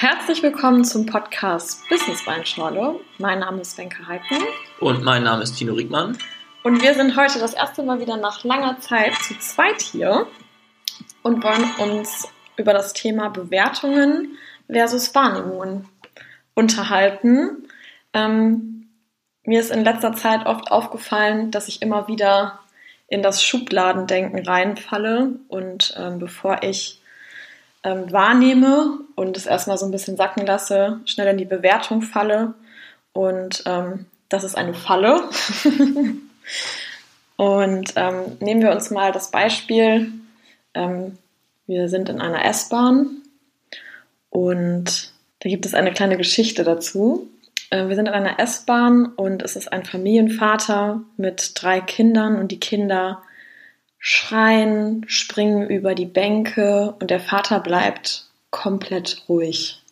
Herzlich 0.00 0.44
willkommen 0.44 0.84
zum 0.84 1.06
Podcast 1.06 1.82
Business 1.88 2.24
Weinschorle. 2.24 3.00
Mein 3.18 3.40
Name 3.40 3.62
ist 3.62 3.76
Wenke 3.76 4.06
Heiken. 4.06 4.38
Und 4.78 5.02
mein 5.02 5.24
Name 5.24 5.42
ist 5.42 5.56
Tino 5.56 5.74
Riegmann. 5.74 6.16
Und 6.62 6.80
wir 6.80 6.94
sind 6.94 7.16
heute 7.16 7.40
das 7.40 7.52
erste 7.52 7.82
Mal 7.82 7.98
wieder 7.98 8.16
nach 8.16 8.44
langer 8.44 8.78
Zeit 8.78 9.16
zu 9.16 9.36
zweit 9.40 9.82
hier 9.82 10.28
und 11.24 11.42
wollen 11.42 11.64
uns 11.80 12.28
über 12.56 12.72
das 12.72 12.92
Thema 12.92 13.30
Bewertungen 13.30 14.38
versus 14.70 15.12
Wahrnehmungen 15.16 15.88
unterhalten. 16.54 17.66
Ähm, 18.12 18.90
mir 19.42 19.58
ist 19.58 19.72
in 19.72 19.82
letzter 19.82 20.12
Zeit 20.12 20.46
oft 20.46 20.70
aufgefallen, 20.70 21.50
dass 21.50 21.66
ich 21.66 21.82
immer 21.82 22.06
wieder 22.06 22.60
in 23.08 23.20
das 23.20 23.42
Schubladendenken 23.42 24.46
reinfalle 24.46 25.40
und 25.48 25.92
ähm, 25.98 26.20
bevor 26.20 26.62
ich 26.62 27.02
ähm, 27.88 28.12
wahrnehme 28.12 28.98
und 29.14 29.36
es 29.36 29.46
erstmal 29.46 29.78
so 29.78 29.86
ein 29.86 29.90
bisschen 29.90 30.16
sacken 30.16 30.46
lasse, 30.46 31.00
schnell 31.06 31.28
in 31.28 31.38
die 31.38 31.44
Bewertung 31.44 32.02
falle. 32.02 32.54
Und 33.12 33.62
ähm, 33.66 34.06
das 34.28 34.44
ist 34.44 34.56
eine 34.56 34.74
Falle. 34.74 35.22
und 37.36 37.92
ähm, 37.96 38.36
nehmen 38.40 38.62
wir 38.62 38.72
uns 38.72 38.90
mal 38.90 39.12
das 39.12 39.30
Beispiel. 39.30 40.12
Ähm, 40.74 41.16
wir 41.66 41.88
sind 41.88 42.08
in 42.08 42.20
einer 42.20 42.44
S-Bahn 42.44 43.22
und 44.30 45.12
da 45.40 45.48
gibt 45.48 45.64
es 45.64 45.74
eine 45.74 45.92
kleine 45.92 46.16
Geschichte 46.18 46.64
dazu. 46.64 47.28
Äh, 47.70 47.88
wir 47.88 47.96
sind 47.96 48.08
in 48.08 48.14
einer 48.14 48.38
S-Bahn 48.38 49.06
und 49.06 49.42
es 49.42 49.56
ist 49.56 49.72
ein 49.72 49.84
Familienvater 49.84 51.00
mit 51.16 51.52
drei 51.54 51.80
Kindern 51.80 52.36
und 52.36 52.52
die 52.52 52.60
Kinder 52.60 53.22
schreien, 53.98 55.04
springen 55.08 55.68
über 55.68 55.94
die 55.94 56.06
Bänke 56.06 56.94
und 57.00 57.10
der 57.10 57.20
Vater 57.20 57.60
bleibt 57.60 58.26
komplett 58.50 59.24
ruhig. 59.28 59.82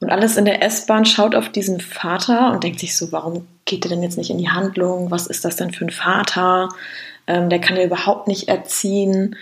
Und 0.00 0.10
alles 0.10 0.36
in 0.36 0.44
der 0.44 0.62
S-Bahn 0.62 1.06
schaut 1.06 1.34
auf 1.34 1.48
diesen 1.48 1.80
Vater 1.80 2.52
und 2.52 2.64
denkt 2.64 2.80
sich 2.80 2.96
so, 2.96 3.12
warum 3.12 3.46
geht 3.64 3.84
er 3.84 3.90
denn 3.90 4.02
jetzt 4.02 4.18
nicht 4.18 4.30
in 4.30 4.38
die 4.38 4.50
Handlung? 4.50 5.10
Was 5.10 5.26
ist 5.26 5.44
das 5.44 5.56
denn 5.56 5.72
für 5.72 5.86
ein 5.86 5.90
Vater? 5.90 6.68
Ähm, 7.26 7.48
der 7.48 7.60
kann 7.60 7.76
ja 7.76 7.84
überhaupt 7.84 8.28
nicht 8.28 8.48
erziehen. 8.48 9.36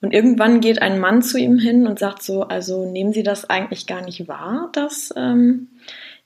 Und 0.00 0.12
irgendwann 0.12 0.60
geht 0.60 0.80
ein 0.80 0.98
Mann 0.98 1.22
zu 1.22 1.38
ihm 1.38 1.58
hin 1.58 1.86
und 1.86 1.98
sagt 1.98 2.22
so, 2.22 2.42
also 2.42 2.90
nehmen 2.90 3.12
Sie 3.12 3.22
das 3.22 3.48
eigentlich 3.48 3.86
gar 3.86 4.02
nicht 4.02 4.26
wahr, 4.28 4.70
dass 4.72 5.12
ähm, 5.16 5.68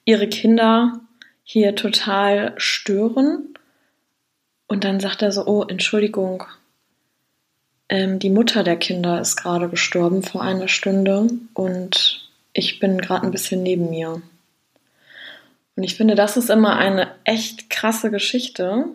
Ihre 0.05 0.29
Kinder 0.29 1.01
hier 1.43 1.75
total 1.75 2.55
stören? 2.57 3.56
Und 4.69 4.85
dann 4.85 5.01
sagt 5.01 5.23
er 5.23 5.33
so, 5.33 5.47
oh, 5.47 5.65
Entschuldigung, 5.65 6.45
ähm, 7.89 8.19
die 8.19 8.31
Mutter 8.31 8.65
der 8.65 8.77
Kinder 8.77 9.21
ist 9.21 9.37
gerade 9.37 9.69
gestorben 9.69 10.23
vor 10.23 10.43
einer 10.43 10.69
Stunde 10.69 11.29
und 11.55 12.29
ich 12.53 12.81
bin 12.81 12.99
gerade 12.99 13.25
ein 13.25 13.31
bisschen 13.31 13.63
neben 13.63 13.91
mir. 13.91 14.23
Und 15.77 15.83
ich 15.83 15.95
finde, 15.95 16.15
das 16.15 16.37
ist 16.37 16.51
immer 16.51 16.77
eine 16.77 17.09
echt 17.25 17.71
krasse 17.71 18.11
Geschichte, 18.11 18.87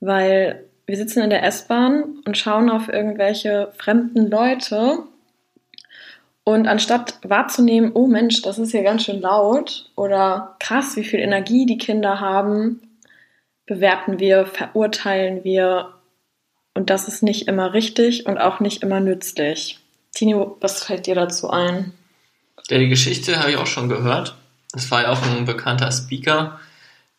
weil 0.00 0.64
wir 0.86 0.96
sitzen 0.96 1.22
in 1.22 1.30
der 1.30 1.42
S-Bahn 1.44 2.20
und 2.26 2.36
schauen 2.36 2.70
auf 2.70 2.88
irgendwelche 2.88 3.72
fremden 3.78 4.30
Leute 4.30 4.98
und 6.44 6.66
anstatt 6.66 7.18
wahrzunehmen, 7.22 7.92
oh 7.94 8.06
Mensch, 8.06 8.42
das 8.42 8.58
ist 8.58 8.72
hier 8.72 8.82
ganz 8.82 9.04
schön 9.04 9.20
laut 9.20 9.90
oder 9.96 10.56
krass, 10.58 10.96
wie 10.96 11.04
viel 11.04 11.20
Energie 11.20 11.66
die 11.66 11.78
Kinder 11.78 12.20
haben, 12.20 12.80
bewerten 13.66 14.18
wir, 14.18 14.46
verurteilen 14.46 15.44
wir 15.44 15.94
und 16.74 16.90
das 16.90 17.08
ist 17.08 17.22
nicht 17.22 17.48
immer 17.48 17.74
richtig 17.74 18.26
und 18.26 18.38
auch 18.38 18.60
nicht 18.60 18.82
immer 18.82 19.00
nützlich. 19.00 19.78
Tino, 20.14 20.56
was 20.60 20.84
fällt 20.84 21.06
dir 21.06 21.14
dazu 21.14 21.50
ein? 21.50 21.92
Ja, 22.68 22.78
die 22.78 22.88
Geschichte 22.88 23.38
habe 23.38 23.50
ich 23.50 23.56
auch 23.56 23.66
schon 23.66 23.88
gehört. 23.88 24.36
Es 24.74 24.90
war 24.90 25.02
ja 25.02 25.10
auch 25.10 25.22
ein 25.22 25.44
bekannter 25.44 25.90
Speaker, 25.92 26.60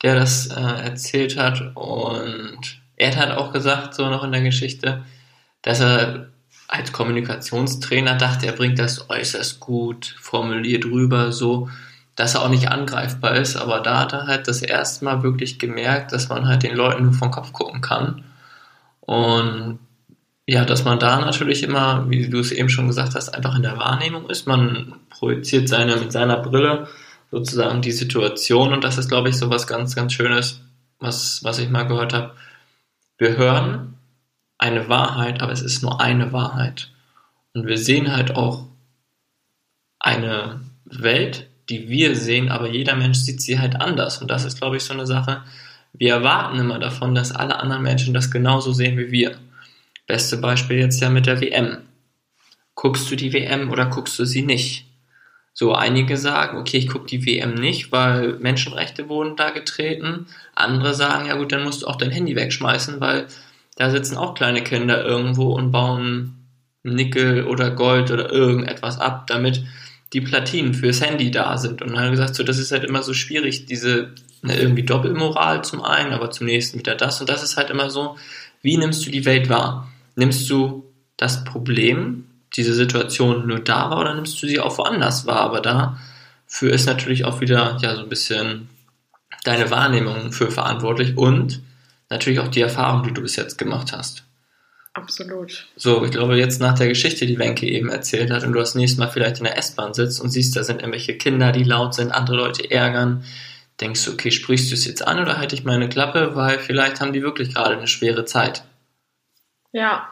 der 0.02 0.16
das 0.16 0.48
äh, 0.48 0.60
erzählt 0.60 1.38
hat. 1.38 1.76
Und 1.76 2.82
er 2.96 3.16
hat 3.16 3.32
auch 3.32 3.52
gesagt, 3.52 3.94
so 3.94 4.10
noch 4.10 4.24
in 4.24 4.32
der 4.32 4.42
Geschichte, 4.42 5.04
dass 5.62 5.80
er 5.80 6.30
als 6.68 6.92
Kommunikationstrainer 6.92 8.16
dachte, 8.16 8.48
er 8.48 8.54
bringt 8.54 8.80
das 8.80 9.10
äußerst 9.10 9.60
gut 9.60 10.16
formuliert 10.20 10.86
rüber, 10.86 11.32
so 11.32 11.70
dass 12.16 12.36
er 12.36 12.44
auch 12.44 12.50
nicht 12.50 12.70
angreifbar 12.70 13.36
ist. 13.36 13.56
Aber 13.56 13.80
da 13.80 14.00
hat 14.02 14.14
er 14.14 14.28
halt 14.28 14.48
das 14.48 14.62
erste 14.62 15.06
Mal 15.06 15.24
wirklich 15.24 15.60
gemerkt, 15.60 16.12
dass 16.12 16.30
man 16.30 16.48
halt 16.48 16.64
den 16.64 16.76
Leuten 16.76 17.06
nur 17.06 17.14
vom 17.14 17.32
Kopf 17.32 17.54
gucken 17.54 17.82
kann 17.82 18.24
und 19.06 19.80
ja, 20.46 20.66
dass 20.66 20.84
man 20.84 21.00
da 21.00 21.20
natürlich 21.20 21.64
immer, 21.64 22.10
wie 22.10 22.30
du 22.30 22.40
es 22.40 22.52
eben 22.52 22.70
schon 22.70 22.88
gesagt 22.88 23.16
hast, 23.16 23.30
einfach 23.30 23.56
in 23.56 23.64
der 23.64 23.78
Wahrnehmung 23.78 24.30
ist. 24.30 24.46
Man 24.46 24.96
projiziert 25.10 25.70
seine, 25.70 25.96
mit 25.98 26.12
seiner 26.12 26.38
Brille 26.38 26.88
sozusagen 27.32 27.82
die 27.82 27.92
Situation 27.92 28.74
und 28.74 28.84
das 28.84 28.98
ist, 28.98 29.10
glaube 29.10 29.30
ich, 29.30 29.38
so 29.38 29.50
was 29.50 29.68
ganz, 29.68 29.96
ganz 29.96 30.14
Schönes, 30.14 30.62
was, 31.00 31.44
was 31.44 31.60
ich 31.60 31.70
mal 31.70 31.88
gehört 31.88 32.14
habe. 32.14 32.34
Wir 33.18 33.38
hören 33.38 33.96
eine 34.58 34.90
Wahrheit, 34.90 35.42
aber 35.42 35.52
es 35.52 35.62
ist 35.62 35.82
nur 35.82 36.00
eine 36.00 36.32
Wahrheit. 36.34 36.92
Und 37.54 37.66
wir 37.66 37.78
sehen 37.78 38.16
halt 38.16 38.36
auch 38.36 38.66
eine 40.00 40.62
Welt, 40.86 41.50
die 41.70 41.90
wir 41.90 42.16
sehen, 42.16 42.50
aber 42.50 42.70
jeder 42.70 42.96
Mensch 42.96 43.20
sieht 43.20 43.42
sie 43.42 43.60
halt 43.60 43.80
anders. 43.80 44.22
Und 44.22 44.30
das 44.30 44.46
ist, 44.46 44.60
glaube 44.60 44.78
ich, 44.78 44.84
so 44.84 44.94
eine 44.94 45.06
Sache, 45.06 45.44
wir 45.94 46.14
erwarten 46.14 46.60
immer 46.60 46.80
davon, 46.80 47.16
dass 47.16 47.32
alle 47.32 47.60
anderen 47.60 47.84
Menschen 47.84 48.14
das 48.14 48.32
genauso 48.32 48.74
sehen 48.74 48.98
wie 48.98 49.12
wir. 49.12 49.38
Beste 50.08 50.38
Beispiel 50.38 50.78
jetzt 50.78 51.00
ja 51.02 51.10
mit 51.10 51.28
der 51.28 51.40
WM. 51.40 51.78
Guckst 52.76 53.10
du 53.10 53.16
die 53.16 53.32
WM 53.32 53.72
oder 53.72 53.86
guckst 53.86 54.18
du 54.18 54.26
sie 54.26 54.42
nicht? 54.42 54.88
So, 55.54 55.74
einige 55.74 56.18
sagen, 56.18 56.58
okay, 56.58 56.78
ich 56.78 56.88
gucke 56.88 57.06
die 57.06 57.26
WM 57.28 57.54
nicht, 57.54 57.92
weil 57.92 58.40
Menschenrechte 58.40 59.08
wurden 59.08 59.36
da 59.36 59.52
getreten. 59.52 60.26
Andere 60.56 60.96
sagen, 60.96 61.28
ja 61.28 61.36
gut, 61.36 61.52
dann 61.52 61.64
musst 61.64 61.84
du 61.84 61.88
auch 61.88 61.96
dein 61.96 62.10
Handy 62.10 62.36
wegschmeißen, 62.36 63.00
weil 63.00 63.28
da 63.76 63.92
sitzen 63.92 64.18
auch 64.18 64.34
kleine 64.34 64.64
Kinder 64.64 65.06
irgendwo 65.06 65.54
und 65.54 65.72
bauen 65.72 66.48
Nickel 66.82 67.46
oder 67.46 67.70
Gold 67.72 68.10
oder 68.10 68.32
irgendetwas 68.32 69.00
ab, 69.00 69.28
damit 69.28 69.64
die 70.14 70.22
Platinen 70.22 70.74
fürs 70.74 71.02
Handy 71.02 71.32
da 71.32 71.58
sind. 71.58 71.82
Und 71.82 71.94
dann 71.94 72.12
gesagt, 72.12 72.36
so, 72.36 72.44
das 72.44 72.60
ist 72.60 72.72
halt 72.72 72.84
immer 72.84 73.04
so 73.04 73.14
schwierig, 73.14 73.66
diese 73.66 74.14
ne, 74.44 74.58
irgendwie 74.58 74.84
Doppelmoral 74.84 75.64
zum 75.64 75.84
einen, 75.84 76.14
aber 76.14 76.30
zum 76.32 76.46
nächsten 76.46 76.80
wieder 76.80 76.96
das. 76.96 77.20
Und 77.20 77.30
das 77.30 77.44
ist 77.44 77.58
halt 77.58 77.70
immer 77.70 77.90
so, 77.90 78.18
wie 78.62 78.78
nimmst 78.78 79.06
du 79.06 79.12
die 79.12 79.26
Welt 79.26 79.50
wahr? 79.50 79.92
Nimmst 80.16 80.50
du 80.50 80.86
das 81.18 81.44
Problem, 81.44 82.26
diese 82.56 82.74
Situation 82.74 83.48
nur 83.48 83.60
da 83.60 83.90
wahr 83.90 84.00
oder 84.00 84.14
nimmst 84.14 84.42
du 84.42 84.48
sie 84.48 84.60
auch 84.60 84.78
woanders 84.78 85.26
wahr? 85.26 85.42
Aber 85.42 85.62
dafür 85.62 86.72
ist 86.72 86.86
natürlich 86.86 87.26
auch 87.26 87.42
wieder 87.42 87.78
ja 87.82 87.96
so 87.96 88.02
ein 88.02 88.10
bisschen 88.10 88.70
deine 89.44 89.72
Wahrnehmung 89.72 90.32
für 90.32 90.52
verantwortlich 90.52 91.18
und 91.18 91.62
natürlich 92.10 92.40
auch 92.40 92.48
die 92.48 92.62
Erfahrung, 92.62 93.04
die 93.04 93.14
du 93.14 93.22
bis 93.22 93.36
jetzt 93.36 93.58
gemacht 93.58 93.92
hast. 93.92 94.24
Absolut. 94.94 95.68
So, 95.76 96.06
ich 96.06 96.12
glaube, 96.12 96.38
jetzt 96.38 96.62
nach 96.62 96.78
der 96.78 96.88
Geschichte, 96.88 97.26
die 97.26 97.40
Wenke 97.40 97.66
eben 97.68 97.90
erzählt 97.90 98.32
hat, 98.32 98.44
und 98.44 98.54
du 98.54 98.60
das 98.60 98.76
nächste 98.76 99.00
Mal 99.00 99.10
vielleicht 99.10 99.40
in 99.40 99.46
der 99.46 99.58
S-Bahn 99.58 99.94
sitzt 99.96 100.22
und 100.22 100.30
siehst, 100.30 100.56
da 100.56 100.64
sind 100.64 100.82
irgendwelche 100.82 101.18
Kinder, 101.18 101.52
die 101.52 101.64
laut 101.64 101.96
sind, 101.96 102.12
andere 102.12 102.38
Leute 102.38 102.70
ärgern, 102.70 103.24
denkst 103.82 104.06
du, 104.06 104.12
okay, 104.12 104.30
sprichst 104.30 104.70
du 104.70 104.76
es 104.76 104.86
jetzt 104.86 105.06
an 105.06 105.20
oder 105.20 105.40
halte 105.40 105.56
ich 105.56 105.64
meine 105.64 105.90
Klappe, 105.90 106.36
weil 106.36 106.60
vielleicht 106.60 107.02
haben 107.02 107.12
die 107.12 107.24
wirklich 107.24 107.56
gerade 107.56 107.76
eine 107.76 107.88
schwere 107.88 108.26
Zeit. 108.26 108.64
Ja. 109.72 110.08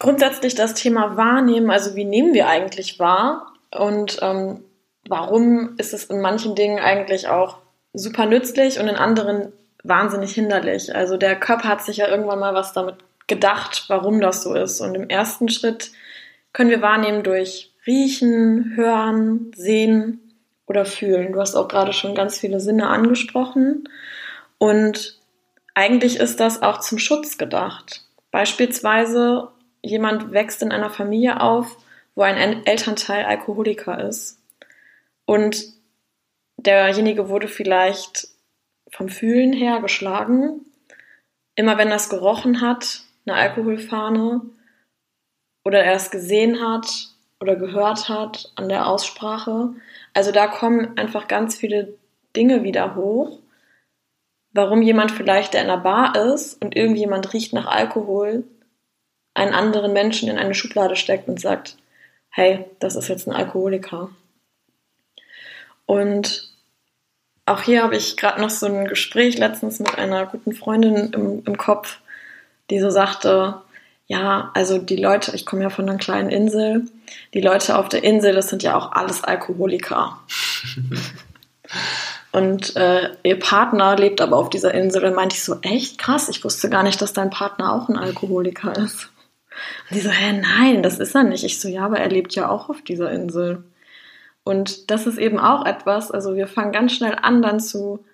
Grundsätzlich 0.00 0.56
das 0.56 0.74
Thema 0.74 1.16
Wahrnehmen, 1.16 1.70
also 1.70 1.94
wie 1.94 2.04
nehmen 2.04 2.34
wir 2.34 2.48
eigentlich 2.48 2.98
wahr 2.98 3.52
und 3.70 4.18
ähm, 4.20 4.64
warum 5.08 5.76
ist 5.78 5.94
es 5.94 6.06
in 6.06 6.20
manchen 6.20 6.56
Dingen 6.56 6.80
eigentlich 6.80 7.28
auch 7.28 7.58
super 7.92 8.26
nützlich 8.26 8.80
und 8.80 8.88
in 8.88 8.96
anderen 8.96 9.52
wahnsinnig 9.84 10.32
hinderlich. 10.32 10.94
Also 10.94 11.16
der 11.16 11.36
Körper 11.36 11.68
hat 11.68 11.84
sich 11.84 11.98
ja 11.98 12.08
irgendwann 12.08 12.40
mal 12.40 12.54
was 12.54 12.72
damit 12.72 12.96
gedacht, 13.26 13.84
warum 13.88 14.20
das 14.20 14.42
so 14.42 14.54
ist. 14.54 14.80
Und 14.80 14.94
im 14.94 15.08
ersten 15.08 15.48
Schritt 15.48 15.92
können 16.52 16.70
wir 16.70 16.82
wahrnehmen 16.82 17.22
durch 17.22 17.72
Riechen, 17.86 18.76
Hören, 18.76 19.52
Sehen 19.54 20.20
oder 20.66 20.84
fühlen. 20.84 21.32
Du 21.32 21.40
hast 21.40 21.54
auch 21.54 21.68
gerade 21.68 21.92
schon 21.92 22.14
ganz 22.14 22.38
viele 22.38 22.60
Sinne 22.60 22.88
angesprochen. 22.88 23.88
Und 24.58 25.20
eigentlich 25.74 26.16
ist 26.16 26.40
das 26.40 26.62
auch 26.62 26.80
zum 26.80 26.98
Schutz 26.98 27.36
gedacht. 27.36 28.02
Beispielsweise 28.30 29.48
jemand 29.82 30.32
wächst 30.32 30.62
in 30.62 30.72
einer 30.72 30.90
Familie 30.90 31.40
auf, 31.40 31.76
wo 32.14 32.22
ein 32.22 32.64
Elternteil 32.64 33.24
Alkoholiker 33.24 34.02
ist. 34.04 34.38
Und 35.26 35.64
derjenige 36.56 37.28
wurde 37.28 37.48
vielleicht 37.48 38.28
vom 38.90 39.08
Fühlen 39.08 39.52
her 39.52 39.80
geschlagen. 39.80 40.60
Immer 41.54 41.78
wenn 41.78 41.90
es 41.90 42.08
gerochen 42.08 42.60
hat, 42.60 43.02
eine 43.26 43.36
Alkoholfahne, 43.36 44.42
oder 45.64 45.82
er 45.82 45.94
es 45.94 46.10
gesehen 46.10 46.60
hat 46.60 47.08
oder 47.40 47.56
gehört 47.56 48.08
hat 48.08 48.52
an 48.56 48.68
der 48.68 48.86
Aussprache, 48.86 49.74
also 50.12 50.30
da 50.30 50.46
kommen 50.46 50.96
einfach 50.98 51.26
ganz 51.26 51.56
viele 51.56 51.94
Dinge 52.36 52.62
wieder 52.62 52.94
hoch, 52.94 53.38
warum 54.52 54.82
jemand 54.82 55.10
vielleicht, 55.10 55.54
der 55.54 55.62
in 55.62 55.70
einer 55.70 55.82
Bar 55.82 56.16
ist 56.16 56.62
und 56.62 56.76
irgendjemand 56.76 57.32
riecht 57.32 57.52
nach 57.52 57.66
Alkohol, 57.66 58.44
einen 59.34 59.52
anderen 59.52 59.92
Menschen 59.92 60.28
in 60.28 60.38
eine 60.38 60.54
Schublade 60.54 60.96
steckt 60.96 61.28
und 61.28 61.40
sagt, 61.40 61.76
hey, 62.30 62.64
das 62.78 62.94
ist 62.94 63.08
jetzt 63.08 63.26
ein 63.26 63.34
Alkoholiker. 63.34 64.10
Und 65.86 66.52
auch 67.46 67.62
hier 67.62 67.82
habe 67.82 67.96
ich 67.96 68.16
gerade 68.16 68.40
noch 68.40 68.50
so 68.50 68.66
ein 68.66 68.86
Gespräch 68.86 69.36
letztens 69.38 69.80
mit 69.80 69.98
einer 69.98 70.26
guten 70.26 70.52
Freundin 70.52 71.12
im, 71.12 71.42
im 71.44 71.58
Kopf, 71.58 72.00
die 72.70 72.80
so 72.80 72.90
sagte, 72.90 73.62
ja, 74.06 74.50
also 74.54 74.78
die 74.78 74.96
Leute, 74.96 75.34
ich 75.34 75.46
komme 75.46 75.62
ja 75.62 75.70
von 75.70 75.88
einer 75.88 75.98
kleinen 75.98 76.30
Insel, 76.30 76.84
die 77.32 77.40
Leute 77.40 77.78
auf 77.78 77.88
der 77.88 78.04
Insel, 78.04 78.34
das 78.34 78.48
sind 78.48 78.62
ja 78.62 78.76
auch 78.76 78.92
alles 78.92 79.24
Alkoholiker. 79.24 80.18
Und 82.32 82.74
äh, 82.74 83.10
ihr 83.22 83.38
Partner 83.38 83.94
lebt 83.96 84.20
aber 84.20 84.36
auf 84.36 84.50
dieser 84.50 84.74
Insel. 84.74 85.02
Dann 85.02 85.14
meinte 85.14 85.36
ich 85.36 85.44
so, 85.44 85.58
echt 85.62 85.98
krass, 85.98 86.28
ich 86.28 86.42
wusste 86.42 86.68
gar 86.68 86.82
nicht, 86.82 87.00
dass 87.00 87.12
dein 87.12 87.30
Partner 87.30 87.72
auch 87.72 87.88
ein 87.88 87.96
Alkoholiker 87.96 88.76
ist. 88.76 89.10
Und 89.88 89.96
die 89.96 90.00
so, 90.00 90.10
hä, 90.10 90.32
nein, 90.32 90.82
das 90.82 90.98
ist 90.98 91.14
er 91.14 91.22
nicht. 91.22 91.44
Ich 91.44 91.60
so, 91.60 91.68
ja, 91.68 91.84
aber 91.84 91.98
er 91.98 92.08
lebt 92.08 92.34
ja 92.34 92.48
auch 92.48 92.68
auf 92.68 92.82
dieser 92.82 93.12
Insel. 93.12 93.62
Und 94.42 94.90
das 94.90 95.06
ist 95.06 95.18
eben 95.18 95.38
auch 95.38 95.64
etwas, 95.64 96.10
also 96.10 96.34
wir 96.34 96.48
fangen 96.48 96.72
ganz 96.72 96.92
schnell 96.92 97.16
an, 97.22 97.40
dann 97.40 97.60
zu 97.60 98.04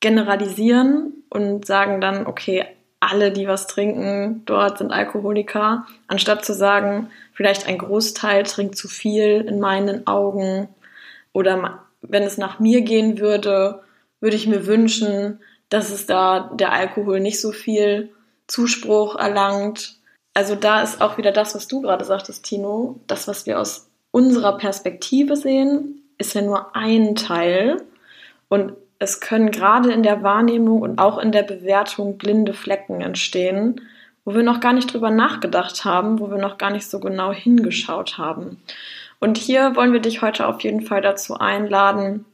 generalisieren 0.00 1.24
und 1.28 1.66
sagen 1.66 2.00
dann, 2.00 2.26
okay, 2.26 2.64
alle, 3.00 3.32
die 3.32 3.48
was 3.48 3.66
trinken, 3.66 4.42
dort 4.44 4.78
sind 4.78 4.92
Alkoholiker, 4.92 5.86
anstatt 6.06 6.44
zu 6.44 6.54
sagen, 6.54 7.10
vielleicht 7.32 7.66
ein 7.66 7.78
Großteil 7.78 8.44
trinkt 8.44 8.76
zu 8.76 8.88
viel 8.88 9.40
in 9.40 9.58
meinen 9.58 10.06
Augen 10.06 10.68
oder 11.32 11.86
wenn 12.02 12.22
es 12.22 12.38
nach 12.38 12.60
mir 12.60 12.82
gehen 12.82 13.18
würde, 13.18 13.82
würde 14.20 14.36
ich 14.36 14.46
mir 14.46 14.66
wünschen, 14.66 15.40
dass 15.70 15.90
es 15.90 16.06
da 16.06 16.50
der 16.54 16.72
Alkohol 16.72 17.20
nicht 17.20 17.40
so 17.40 17.52
viel 17.52 18.10
Zuspruch 18.46 19.16
erlangt. 19.16 19.96
Also 20.34 20.54
da 20.54 20.82
ist 20.82 21.00
auch 21.00 21.16
wieder 21.16 21.32
das, 21.32 21.54
was 21.54 21.68
du 21.68 21.80
gerade 21.80 22.04
sagtest, 22.04 22.44
Tino, 22.44 23.00
das, 23.06 23.28
was 23.28 23.46
wir 23.46 23.60
aus 23.60 23.88
unserer 24.10 24.58
Perspektive 24.58 25.36
sehen, 25.36 26.02
ist 26.18 26.34
ja 26.34 26.42
nur 26.42 26.76
ein 26.76 27.14
Teil. 27.14 27.82
Und 28.48 28.72
es 29.00 29.18
können 29.18 29.50
gerade 29.50 29.90
in 29.92 30.02
der 30.02 30.22
Wahrnehmung 30.22 30.82
und 30.82 30.98
auch 30.98 31.18
in 31.18 31.32
der 31.32 31.42
Bewertung 31.42 32.18
blinde 32.18 32.52
Flecken 32.52 33.00
entstehen, 33.00 33.80
wo 34.24 34.34
wir 34.34 34.42
noch 34.42 34.60
gar 34.60 34.74
nicht 34.74 34.92
drüber 34.92 35.10
nachgedacht 35.10 35.86
haben, 35.86 36.20
wo 36.20 36.30
wir 36.30 36.36
noch 36.36 36.58
gar 36.58 36.70
nicht 36.70 36.88
so 36.88 37.00
genau 37.00 37.32
hingeschaut 37.32 38.18
haben. 38.18 38.62
Und 39.18 39.38
hier 39.38 39.74
wollen 39.74 39.94
wir 39.94 40.00
dich 40.00 40.20
heute 40.20 40.46
auf 40.46 40.60
jeden 40.60 40.82
Fall 40.82 41.00
dazu 41.00 41.34
einladen, 41.34 42.26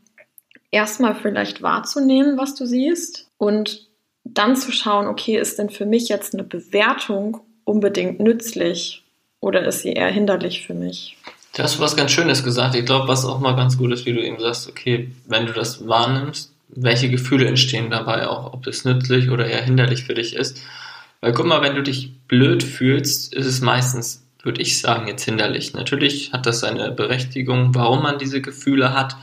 erstmal 0.73 1.15
vielleicht 1.15 1.63
wahrzunehmen, 1.63 2.37
was 2.37 2.57
du 2.57 2.67
siehst 2.67 3.31
und 3.39 3.87
dann 4.25 4.57
zu 4.57 4.73
schauen, 4.73 5.07
okay, 5.07 5.39
ist 5.39 5.61
denn 5.61 5.71
für 5.71 5.87
mich 5.87 6.09
jetzt 6.09 6.35
eine 6.35 6.43
Bewertung 6.43 7.41
unbedingt 7.65 8.19
nützlich 8.19 9.05
oder 9.39 9.65
ist 9.65 9.83
sie 9.83 9.93
eher 9.93 10.11
hinderlich 10.11 10.67
für 10.67 10.75
mich? 10.75 11.17
Da 11.53 11.63
hast 11.63 11.77
du 11.77 11.81
was 11.81 11.97
ganz 11.97 12.11
Schönes 12.11 12.43
gesagt. 12.43 12.75
Ich 12.75 12.85
glaube, 12.85 13.07
was 13.07 13.25
auch 13.25 13.39
mal 13.39 13.55
ganz 13.55 13.79
gut 13.79 13.93
ist, 13.93 14.05
wie 14.05 14.13
du 14.13 14.21
eben 14.21 14.41
sagst, 14.41 14.69
okay, 14.69 15.13
wenn 15.27 15.47
du 15.47 15.53
das 15.53 15.87
wahrnimmst, 15.87 16.56
welche 16.69 17.11
Gefühle 17.11 17.47
entstehen 17.47 17.91
dabei 17.91 18.29
auch, 18.29 18.53
ob 18.53 18.67
es 18.67 18.85
nützlich 18.85 19.31
oder 19.31 19.47
eher 19.47 19.63
hinderlich 19.63 20.05
für 20.05 20.15
dich 20.15 20.35
ist. 20.35 20.61
Weil 21.21 21.33
guck 21.33 21.47
mal, 21.47 21.63
wenn 21.63 21.75
du 21.75 21.83
dich 21.83 22.13
blöd 22.29 22.63
fühlst, 22.63 23.35
ist 23.35 23.47
es 23.47 23.61
meistens, 23.61 24.25
würde 24.43 24.61
ich 24.63 24.81
sagen, 24.81 25.09
jetzt 25.09 25.25
hinderlich. 25.25 25.75
Natürlich 25.75 26.33
hat 26.33 26.47
das 26.47 26.61
seine 26.61 26.91
Berechtigung, 26.91 27.75
warum 27.75 28.03
man 28.03 28.19
diese 28.19 28.41
Gefühle 28.41 28.93
hat, 28.93 29.17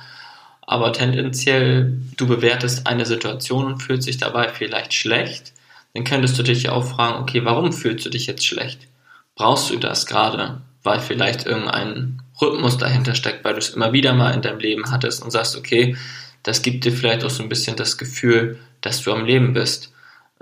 aber 0.65 0.93
tendenziell, 0.93 1.99
du 2.17 2.27
bewertest 2.27 2.87
eine 2.87 3.05
Situation 3.05 3.65
und 3.65 3.83
fühlst 3.83 4.07
dich 4.07 4.17
dabei 4.17 4.49
vielleicht 4.49 4.93
schlecht, 4.93 5.53
dann 5.93 6.03
könntest 6.03 6.37
du 6.39 6.43
dich 6.43 6.63
ja 6.63 6.71
auch 6.71 6.85
fragen, 6.85 7.21
okay, 7.21 7.45
warum 7.45 7.71
fühlst 7.71 8.05
du 8.05 8.09
dich 8.09 8.25
jetzt 8.25 8.45
schlecht? 8.45 8.87
Brauchst 9.35 9.69
du 9.69 9.77
das 9.77 10.05
gerade? 10.05 10.61
Weil 10.81 10.99
vielleicht 10.99 11.45
irgendein 11.45 12.21
Rhythmus 12.41 12.77
dahinter 12.77 13.15
steckt, 13.15 13.43
weil 13.43 13.53
du 13.53 13.59
es 13.59 13.69
immer 13.69 13.93
wieder 13.93 14.13
mal 14.13 14.33
in 14.33 14.41
deinem 14.41 14.59
Leben 14.59 14.91
hattest 14.91 15.23
und 15.23 15.31
sagst, 15.31 15.55
okay, 15.55 15.95
das 16.43 16.61
gibt 16.61 16.85
dir 16.85 16.91
vielleicht 16.91 17.23
auch 17.23 17.29
so 17.29 17.41
ein 17.41 17.49
bisschen 17.49 17.75
das 17.75 17.97
Gefühl, 17.97 18.59
dass 18.81 19.01
du 19.01 19.13
am 19.13 19.25
Leben 19.25 19.53
bist. 19.53 19.93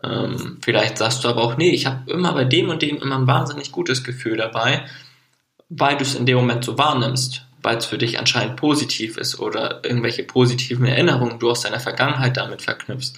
Ähm, 0.03 0.57
vielleicht 0.61 0.97
sagst 0.97 1.23
du 1.23 1.27
aber 1.29 1.41
auch, 1.41 1.57
nee, 1.57 1.69
ich 1.69 1.85
habe 1.85 2.11
immer 2.11 2.33
bei 2.33 2.43
dem 2.43 2.69
und 2.69 2.81
dem 2.81 2.97
immer 2.97 3.17
ein 3.17 3.27
wahnsinnig 3.27 3.71
gutes 3.71 4.03
Gefühl 4.03 4.37
dabei, 4.37 4.85
weil 5.69 5.97
du 5.97 6.03
es 6.03 6.15
in 6.15 6.25
dem 6.25 6.37
Moment 6.37 6.65
so 6.65 6.77
wahrnimmst, 6.77 7.45
weil 7.61 7.77
es 7.77 7.85
für 7.85 7.99
dich 7.99 8.17
anscheinend 8.17 8.55
positiv 8.57 9.17
ist 9.17 9.39
oder 9.39 9.85
irgendwelche 9.85 10.23
positiven 10.23 10.85
Erinnerungen 10.85 11.39
du 11.39 11.51
aus 11.51 11.61
deiner 11.61 11.79
Vergangenheit 11.79 12.35
damit 12.35 12.63
verknüpfst. 12.63 13.13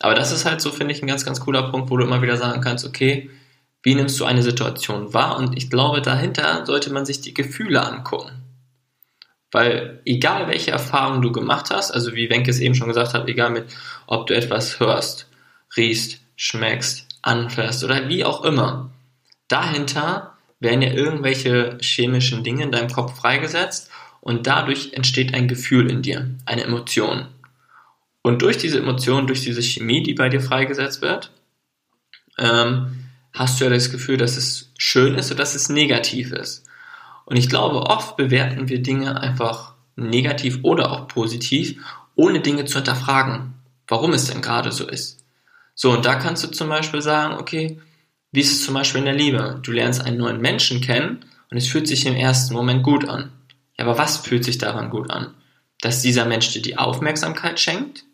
Aber 0.00 0.14
das 0.14 0.32
ist 0.32 0.44
halt 0.44 0.60
so, 0.60 0.70
finde 0.70 0.94
ich, 0.94 1.02
ein 1.02 1.08
ganz, 1.08 1.24
ganz 1.24 1.40
cooler 1.40 1.70
Punkt, 1.70 1.90
wo 1.90 1.96
du 1.96 2.04
immer 2.04 2.22
wieder 2.22 2.36
sagen 2.36 2.60
kannst, 2.60 2.84
okay, 2.84 3.30
wie 3.82 3.94
nimmst 3.94 4.18
du 4.18 4.24
eine 4.24 4.42
Situation 4.42 5.14
wahr? 5.14 5.38
Und 5.38 5.56
ich 5.56 5.70
glaube, 5.70 6.02
dahinter 6.02 6.66
sollte 6.66 6.92
man 6.92 7.06
sich 7.06 7.20
die 7.20 7.34
Gefühle 7.34 7.84
angucken. 7.84 8.47
Weil 9.50 10.00
egal 10.04 10.48
welche 10.48 10.70
Erfahrung 10.70 11.22
du 11.22 11.32
gemacht 11.32 11.70
hast, 11.70 11.90
also 11.90 12.14
wie 12.14 12.28
Wenke 12.28 12.50
es 12.50 12.60
eben 12.60 12.74
schon 12.74 12.88
gesagt 12.88 13.14
hat, 13.14 13.28
egal 13.28 13.50
mit, 13.50 13.64
ob 14.06 14.26
du 14.26 14.34
etwas 14.34 14.78
hörst, 14.78 15.26
riechst, 15.76 16.20
schmeckst, 16.36 17.06
anfährst 17.22 17.82
oder 17.82 18.08
wie 18.08 18.24
auch 18.24 18.44
immer, 18.44 18.90
dahinter 19.48 20.34
werden 20.60 20.82
ja 20.82 20.92
irgendwelche 20.92 21.78
chemischen 21.80 22.44
Dinge 22.44 22.64
in 22.64 22.72
deinem 22.72 22.90
Kopf 22.90 23.16
freigesetzt 23.16 23.90
und 24.20 24.46
dadurch 24.46 24.92
entsteht 24.92 25.34
ein 25.34 25.48
Gefühl 25.48 25.90
in 25.90 26.02
dir, 26.02 26.28
eine 26.44 26.64
Emotion. 26.64 27.26
Und 28.22 28.42
durch 28.42 28.58
diese 28.58 28.78
Emotion, 28.78 29.26
durch 29.26 29.42
diese 29.42 29.62
Chemie, 29.62 30.02
die 30.02 30.14
bei 30.14 30.28
dir 30.28 30.40
freigesetzt 30.40 31.00
wird, 31.00 31.30
ähm, 32.38 33.04
hast 33.32 33.60
du 33.60 33.64
ja 33.64 33.70
das 33.70 33.90
Gefühl, 33.90 34.16
dass 34.16 34.36
es 34.36 34.70
schön 34.76 35.14
ist 35.14 35.30
oder 35.30 35.38
dass 35.38 35.54
es 35.54 35.68
negativ 35.68 36.32
ist. 36.32 36.64
Und 37.28 37.36
ich 37.36 37.50
glaube, 37.50 37.82
oft 37.82 38.16
bewerten 38.16 38.70
wir 38.70 38.82
Dinge 38.82 39.20
einfach 39.20 39.74
negativ 39.96 40.60
oder 40.62 40.90
auch 40.90 41.08
positiv, 41.08 41.78
ohne 42.14 42.40
Dinge 42.40 42.64
zu 42.64 42.78
hinterfragen, 42.78 43.52
warum 43.86 44.14
es 44.14 44.28
denn 44.28 44.40
gerade 44.40 44.72
so 44.72 44.88
ist. 44.88 45.22
So, 45.74 45.92
und 45.92 46.06
da 46.06 46.14
kannst 46.14 46.42
du 46.42 46.48
zum 46.48 46.70
Beispiel 46.70 47.02
sagen, 47.02 47.34
okay, 47.34 47.78
wie 48.32 48.40
ist 48.40 48.52
es 48.52 48.64
zum 48.64 48.72
Beispiel 48.72 49.00
in 49.00 49.04
der 49.04 49.14
Liebe? 49.14 49.60
Du 49.62 49.72
lernst 49.72 50.00
einen 50.00 50.16
neuen 50.16 50.40
Menschen 50.40 50.80
kennen 50.80 51.26
und 51.50 51.58
es 51.58 51.68
fühlt 51.68 51.86
sich 51.86 52.06
im 52.06 52.16
ersten 52.16 52.54
Moment 52.54 52.82
gut 52.82 53.06
an. 53.06 53.30
Ja, 53.76 53.84
aber 53.84 53.98
was 53.98 54.16
fühlt 54.16 54.44
sich 54.44 54.56
daran 54.56 54.88
gut 54.88 55.10
an? 55.10 55.34
Dass 55.82 56.00
dieser 56.00 56.24
Mensch 56.24 56.48
dir 56.52 56.62
die 56.62 56.78
Aufmerksamkeit 56.78 57.60
schenkt? 57.60 58.04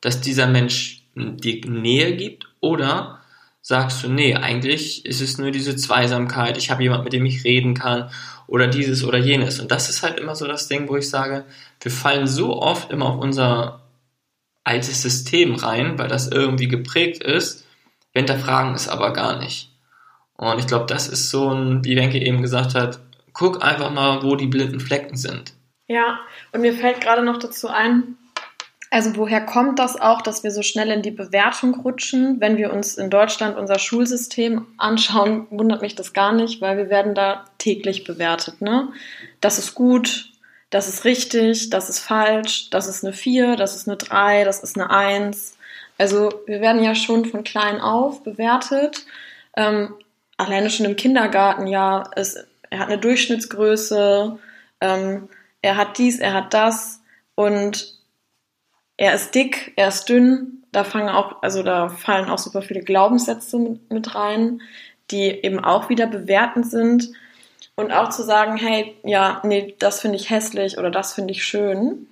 Dass 0.00 0.20
dieser 0.20 0.46
Mensch 0.46 1.02
dir 1.16 1.60
Nähe 1.68 2.16
gibt? 2.16 2.46
Oder 2.60 3.18
sagst 3.66 4.04
du, 4.04 4.10
nee, 4.10 4.34
eigentlich 4.34 5.06
ist 5.06 5.22
es 5.22 5.38
nur 5.38 5.50
diese 5.50 5.74
Zweisamkeit, 5.74 6.58
ich 6.58 6.70
habe 6.70 6.82
jemand, 6.82 7.02
mit 7.04 7.14
dem 7.14 7.24
ich 7.24 7.44
reden 7.44 7.72
kann 7.72 8.10
oder 8.46 8.66
dieses 8.66 9.02
oder 9.02 9.16
jenes. 9.16 9.58
Und 9.58 9.70
das 9.70 9.88
ist 9.88 10.02
halt 10.02 10.20
immer 10.20 10.36
so 10.36 10.46
das 10.46 10.68
Ding, 10.68 10.86
wo 10.86 10.96
ich 10.96 11.08
sage, 11.08 11.46
wir 11.80 11.90
fallen 11.90 12.26
so 12.26 12.60
oft 12.60 12.90
immer 12.90 13.06
auf 13.06 13.18
unser 13.18 13.80
altes 14.64 15.00
System 15.00 15.54
rein, 15.54 15.98
weil 15.98 16.08
das 16.08 16.28
irgendwie 16.28 16.68
geprägt 16.68 17.22
ist, 17.24 17.64
wir 18.12 18.20
hinterfragen 18.20 18.74
es 18.74 18.86
aber 18.86 19.14
gar 19.14 19.38
nicht. 19.38 19.70
Und 20.36 20.58
ich 20.58 20.66
glaube, 20.66 20.84
das 20.84 21.08
ist 21.08 21.30
so 21.30 21.48
ein, 21.48 21.82
wie 21.86 21.96
Wenke 21.96 22.18
eben 22.18 22.42
gesagt 22.42 22.74
hat, 22.74 23.00
guck 23.32 23.64
einfach 23.64 23.90
mal, 23.90 24.22
wo 24.22 24.36
die 24.36 24.46
blinden 24.46 24.78
Flecken 24.78 25.16
sind. 25.16 25.54
Ja, 25.86 26.18
und 26.52 26.60
mir 26.60 26.74
fällt 26.74 27.00
gerade 27.00 27.24
noch 27.24 27.38
dazu 27.38 27.68
ein, 27.68 28.18
also 28.94 29.16
woher 29.16 29.40
kommt 29.40 29.80
das 29.80 30.00
auch, 30.00 30.22
dass 30.22 30.44
wir 30.44 30.52
so 30.52 30.62
schnell 30.62 30.88
in 30.92 31.02
die 31.02 31.10
Bewertung 31.10 31.74
rutschen? 31.80 32.40
Wenn 32.40 32.56
wir 32.58 32.72
uns 32.72 32.94
in 32.94 33.10
Deutschland 33.10 33.58
unser 33.58 33.80
Schulsystem 33.80 34.68
anschauen, 34.76 35.48
wundert 35.50 35.82
mich 35.82 35.96
das 35.96 36.12
gar 36.12 36.32
nicht, 36.32 36.60
weil 36.60 36.76
wir 36.76 36.90
werden 36.90 37.12
da 37.12 37.44
täglich 37.58 38.04
bewertet. 38.04 38.60
Ne? 38.60 38.92
Das 39.40 39.58
ist 39.58 39.74
gut, 39.74 40.30
das 40.70 40.88
ist 40.88 41.04
richtig, 41.04 41.70
das 41.70 41.88
ist 41.88 41.98
falsch, 41.98 42.70
das 42.70 42.86
ist 42.86 43.02
eine 43.02 43.12
4, 43.12 43.56
das 43.56 43.74
ist 43.74 43.88
eine 43.88 43.96
3, 43.96 44.44
das 44.44 44.62
ist 44.62 44.78
eine 44.78 44.88
1. 44.90 45.56
Also 45.98 46.32
wir 46.46 46.60
werden 46.60 46.84
ja 46.84 46.94
schon 46.94 47.24
von 47.24 47.42
klein 47.42 47.80
auf 47.80 48.22
bewertet. 48.22 49.06
Ähm, 49.56 49.92
alleine 50.36 50.70
schon 50.70 50.86
im 50.86 50.94
Kindergarten, 50.94 51.66
ja, 51.66 52.04
es, 52.14 52.36
er 52.70 52.78
hat 52.78 52.90
eine 52.90 52.98
Durchschnittsgröße, 52.98 54.38
ähm, 54.80 55.28
er 55.62 55.76
hat 55.76 55.98
dies, 55.98 56.20
er 56.20 56.32
hat 56.32 56.54
das 56.54 57.00
und 57.34 57.93
er 58.96 59.14
ist 59.14 59.34
dick, 59.34 59.72
er 59.76 59.88
ist 59.88 60.08
dünn. 60.08 60.64
Da 60.72 60.84
fangen 60.84 61.08
auch, 61.08 61.42
also 61.42 61.62
da 61.62 61.88
fallen 61.88 62.28
auch 62.30 62.38
super 62.38 62.62
viele 62.62 62.80
Glaubenssätze 62.80 63.58
mit, 63.58 63.90
mit 63.90 64.14
rein, 64.14 64.60
die 65.10 65.28
eben 65.28 65.62
auch 65.62 65.88
wieder 65.88 66.06
bewertend 66.06 66.68
sind. 66.68 67.12
Und 67.76 67.92
auch 67.92 68.10
zu 68.10 68.22
sagen, 68.22 68.56
hey, 68.56 68.96
ja, 69.02 69.40
nee, 69.44 69.74
das 69.78 70.00
finde 70.00 70.16
ich 70.16 70.30
hässlich 70.30 70.78
oder 70.78 70.90
das 70.90 71.12
finde 71.12 71.32
ich 71.32 71.44
schön, 71.44 72.06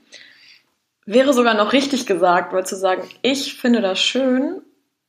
wäre 1.06 1.32
sogar 1.32 1.54
noch 1.54 1.72
richtig 1.72 2.06
gesagt, 2.06 2.52
weil 2.52 2.66
zu 2.66 2.76
sagen, 2.76 3.08
ich 3.22 3.54
finde 3.54 3.80
das 3.80 4.00
schön 4.00 4.62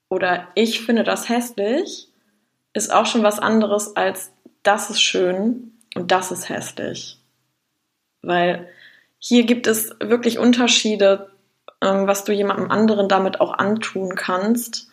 oder 0.10 0.48
ich 0.54 0.82
finde 0.82 1.04
das 1.04 1.30
hässlich, 1.30 2.08
ist 2.74 2.94
auch 2.94 3.06
schon 3.06 3.24
was 3.24 3.40
anderes 3.40 3.96
als 3.96 4.32
das 4.64 4.90
ist 4.90 5.02
schön 5.02 5.74
und 5.96 6.12
das 6.12 6.32
ist 6.32 6.50
hässlich. 6.50 7.18
Weil 8.22 8.70
hier 9.20 9.46
gibt 9.46 9.68
es 9.68 9.96
wirklich 10.00 10.40
Unterschiede 10.40 11.33
was 11.84 12.24
du 12.24 12.32
jemandem 12.32 12.72
anderen 12.72 13.08
damit 13.08 13.42
auch 13.42 13.54
antun 13.54 14.16
kannst, 14.16 14.90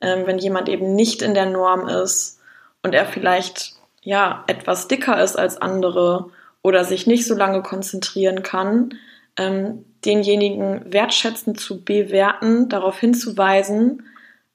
ähm, 0.00 0.26
wenn 0.26 0.38
jemand 0.38 0.68
eben 0.68 0.94
nicht 0.94 1.22
in 1.22 1.34
der 1.34 1.46
Norm 1.46 1.88
ist 1.88 2.40
und 2.82 2.94
er 2.94 3.06
vielleicht 3.06 3.74
ja 4.02 4.44
etwas 4.46 4.88
dicker 4.88 5.22
ist 5.22 5.36
als 5.36 5.60
andere 5.60 6.30
oder 6.62 6.84
sich 6.84 7.06
nicht 7.06 7.26
so 7.26 7.34
lange 7.34 7.62
konzentrieren 7.62 8.42
kann, 8.42 8.94
ähm, 9.36 9.84
denjenigen 10.04 10.92
wertschätzend 10.92 11.60
zu 11.60 11.84
bewerten, 11.84 12.68
darauf 12.68 12.98
hinzuweisen, 12.98 14.04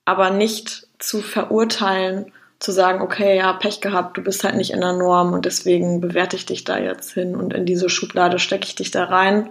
aber 0.05 0.29
nicht 0.29 0.87
zu 0.99 1.21
verurteilen, 1.21 2.31
zu 2.59 2.71
sagen, 2.71 3.01
okay, 3.01 3.37
ja, 3.37 3.51
Pech 3.53 3.81
gehabt, 3.81 4.17
du 4.17 4.21
bist 4.21 4.43
halt 4.43 4.55
nicht 4.55 4.71
in 4.71 4.79
der 4.79 4.93
Norm 4.93 5.33
und 5.33 5.45
deswegen 5.45 5.99
bewerte 5.99 6.37
ich 6.37 6.45
dich 6.45 6.63
da 6.63 6.77
jetzt 6.77 7.11
hin 7.11 7.35
und 7.35 7.53
in 7.53 7.65
diese 7.65 7.89
Schublade 7.89 8.39
stecke 8.39 8.65
ich 8.65 8.75
dich 8.75 8.89
da 8.89 9.03
rein. 9.03 9.49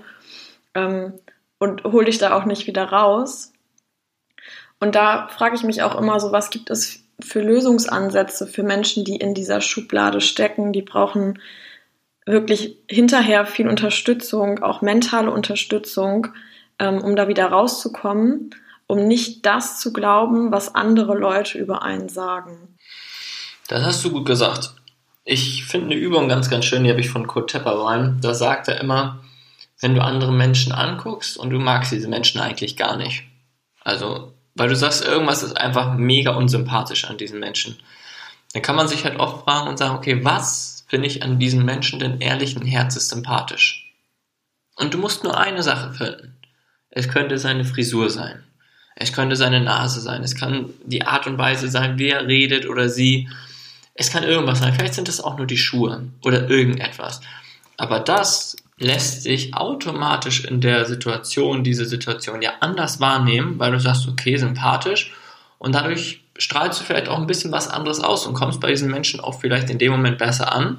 Ähm, 0.75 1.13
und 1.63 1.85
hole 1.85 2.07
dich 2.07 2.19
da 2.19 2.37
auch 2.37 2.45
nicht 2.45 2.67
wieder 2.67 2.87
raus. 2.87 3.53
Und 4.81 4.97
da 4.97 5.29
frage 5.29 5.55
ich 5.55 5.63
mich 5.63 5.85
auch 5.85 5.97
immer 5.97 6.19
so, 6.19 6.33
was 6.33 6.51
gibt 6.51 6.71
es 6.71 7.05
für 7.21 7.41
Lösungsansätze 7.41 8.49
für 8.49 8.65
Menschen, 8.65 9.05
die 9.05 9.15
in 9.15 9.33
dieser 9.33 9.61
Schublade 9.61 10.21
stecken? 10.21 10.73
Die 10.73 10.83
brauchen 10.83 11.39
wirklich 12.27 12.79
hinterher 12.91 13.47
viel 13.47 13.69
Unterstützung, 13.69 14.61
auch 14.61 14.83
mentale 14.83 15.31
Unterstützung, 15.31 16.27
ähm, 16.81 17.01
um 17.01 17.15
da 17.15 17.29
wieder 17.29 17.47
rauszukommen, 17.47 18.51
um 18.89 19.07
nicht 19.07 19.47
das 19.47 19.79
zu 19.79 19.93
glauben, 19.93 20.51
was 20.51 20.75
andere 20.75 21.17
Leute 21.17 21.59
über 21.59 21.83
einen 21.83 22.09
sagen. 22.09 22.77
Das 23.69 23.85
hast 23.85 24.05
du 24.05 24.11
gut 24.11 24.27
gesagt. 24.27 24.75
Ich 25.23 25.65
finde 25.67 25.93
eine 25.93 25.95
Übung 25.95 26.29
ganz, 26.29 26.51
ganz 26.51 26.65
schön, 26.65 26.83
die 26.83 26.91
habe 26.91 27.01
ich 27.01 27.09
von 27.09 27.29
Kurt 27.29 27.51
Tepperwein. 27.53 28.19
Da 28.21 28.35
sagt 28.35 28.67
er 28.67 28.81
immer, 28.81 29.21
wenn 29.83 29.95
du 29.95 30.03
andere 30.03 30.33
Menschen 30.33 30.73
anguckst 30.73 31.37
und 31.37 31.51
du 31.51 31.59
magst 31.59 31.93
diese 31.93 32.09
Menschen 32.09 32.41
eigentlich 32.41 32.77
gar 32.77 32.97
nicht. 32.97 33.25
Also, 33.83 34.33
weil 34.55 34.69
du 34.69 34.77
sagst, 34.77 35.05
irgendwas 35.05 35.43
ist 35.43 35.57
einfach 35.57 35.95
mega 35.95 36.31
unsympathisch 36.33 37.05
an 37.05 37.19
diesen 37.19 37.41
Menschen. 37.41 37.77
Dann 38.53 38.63
kann 38.63 38.77
man 38.77 38.89
sich 38.89 39.05
halt 39.05 39.19
oft 39.19 39.45
fragen 39.45 39.69
und 39.69 39.79
sagen, 39.79 39.97
okay, 39.97 40.25
was 40.25 40.85
finde 40.87 41.09
ich 41.09 41.23
an 41.23 41.39
diesem 41.39 41.65
Menschen 41.65 41.99
denn 41.99 42.21
ehrlichen 42.21 42.65
Herzens 42.65 43.09
sympathisch. 43.09 43.93
Und 44.77 44.95
du 44.95 44.99
musst 44.99 45.25
nur 45.25 45.39
eine 45.39 45.63
Sache 45.63 45.93
finden. 45.93 46.37
Es 46.91 47.09
könnte 47.09 47.39
seine 47.39 47.65
Frisur 47.65 48.09
sein. 48.11 48.45
Es 48.95 49.13
könnte 49.13 49.35
seine 49.35 49.61
Nase 49.61 50.01
sein. 50.01 50.23
Es 50.23 50.37
kann 50.37 50.71
die 50.85 51.05
Art 51.07 51.27
und 51.27 51.39
Weise 51.39 51.69
sein, 51.69 51.99
wie 51.99 52.11
er 52.11 52.27
redet 52.27 52.69
oder 52.69 52.89
sie. 52.89 53.29
Es 53.95 54.13
kann 54.13 54.23
irgendwas 54.23 54.61
sein. 54.61 54.75
Vielleicht 54.75 54.95
sind 54.95 55.09
es 55.09 55.21
auch 55.21 55.39
nur 55.39 55.47
die 55.47 55.57
Schuhe 55.57 56.09
oder 56.23 56.49
irgendetwas. 56.49 57.21
Aber 57.79 57.99
das 57.99 58.57
lässt 58.83 59.23
sich 59.23 59.55
automatisch 59.55 60.45
in 60.45 60.61
der 60.61 60.85
Situation, 60.85 61.65
diese 61.65 61.85
Situation 61.87 62.43
ja 62.43 62.53
anders 62.61 63.01
wahrnehmen, 63.01 63.59
weil 63.59 63.73
du 63.73 63.81
sagst, 63.81 64.09
okay, 64.09 64.37
sympathisch. 64.37 65.13
Und 65.59 65.75
dadurch 65.75 66.25
strahlst 66.37 66.81
du 66.81 66.85
vielleicht 66.85 67.09
auch 67.09 67.19
ein 67.19 67.27
bisschen 67.27 67.53
was 67.53 67.69
anderes 67.69 68.01
aus 68.01 68.27
und 68.27 68.35
kommst 68.35 68.61
bei 68.61 68.69
diesen 68.69 68.91
Menschen 68.91 69.21
auch 69.21 69.41
vielleicht 69.41 69.71
in 69.71 69.79
dem 69.79 69.93
Moment 69.93 70.19
besser 70.19 70.53
an, 70.53 70.79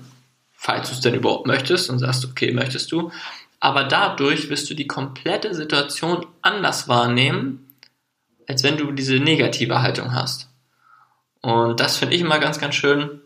falls 0.54 0.90
du 0.90 0.96
es 0.96 1.02
denn 1.02 1.16
überhaupt 1.16 1.48
möchtest 1.48 1.90
und 1.90 2.00
sagst, 2.00 2.26
okay, 2.26 2.52
möchtest 2.52 2.92
du. 2.92 3.12
Aber 3.60 3.86
dadurch 3.86 4.50
wirst 4.50 4.70
du 4.70 4.74
die 4.74 4.88
komplette 4.88 5.54
Situation 5.54 6.26
anders 6.42 6.90
wahrnehmen, 6.90 7.76
als 8.48 8.64
wenn 8.64 8.78
du 8.78 8.92
diese 8.92 9.16
negative 9.16 9.82
Haltung 9.82 10.14
hast. 10.14 10.50
Und 11.42 11.80
das 11.80 11.98
finde 11.98 12.16
ich 12.16 12.22
immer 12.22 12.40
ganz, 12.40 12.60
ganz 12.60 12.76
schön, 12.76 13.22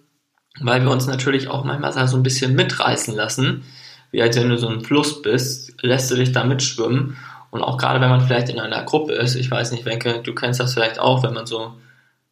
weil 0.60 0.84
wir 0.84 0.92
uns 0.92 1.08
natürlich 1.08 1.48
auch 1.48 1.64
manchmal 1.64 2.08
so 2.08 2.18
ein 2.18 2.24
bisschen 2.24 2.56
mitreißen 2.56 3.16
lassen, 3.16 3.64
wie 4.12 4.22
als 4.22 4.38
wenn 4.38 4.50
du 4.50 4.58
so 4.58 4.68
ein 4.68 4.82
Fluss 4.82 5.22
bist, 5.22 5.74
lässt 5.82 6.10
du 6.12 6.16
dich 6.16 6.32
da 6.32 6.44
mitschwimmen. 6.44 7.18
Und 7.50 7.62
auch 7.62 7.78
gerade 7.78 8.02
wenn 8.02 8.10
man 8.10 8.22
vielleicht 8.22 8.50
in 8.50 8.60
einer 8.60 8.84
Gruppe 8.84 9.14
ist, 9.14 9.36
ich 9.36 9.50
weiß 9.50 9.72
nicht, 9.72 9.86
Wenke, 9.86 10.22
du 10.24 10.34
kennst 10.34 10.60
das 10.60 10.74
vielleicht 10.74 11.00
auch, 11.00 11.24
wenn 11.24 11.34
man 11.34 11.46
so 11.46 11.74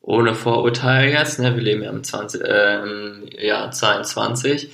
ohne 0.01 0.36
Vorurteil 0.36 1.10
jetzt, 1.10 1.39
ne, 1.39 1.55
wir 1.55 1.63
leben 1.63 1.82
ja 1.84 1.89
im, 1.89 2.03
20, 2.03 2.41
äh, 2.41 2.84
im 2.84 3.27
Jahr 3.39 3.72
22, 3.72 4.70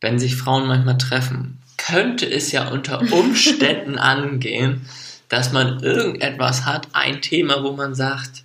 wenn 0.00 0.18
sich 0.18 0.36
Frauen 0.36 0.66
manchmal 0.66 0.98
treffen, 0.98 1.58
könnte 1.76 2.28
es 2.28 2.50
ja 2.50 2.68
unter 2.68 3.00
Umständen 3.12 3.98
angehen, 3.98 4.86
dass 5.28 5.52
man 5.52 5.80
irgendetwas 5.80 6.66
hat, 6.66 6.88
ein 6.92 7.20
Thema, 7.20 7.62
wo 7.62 7.72
man 7.72 7.94
sagt, 7.94 8.44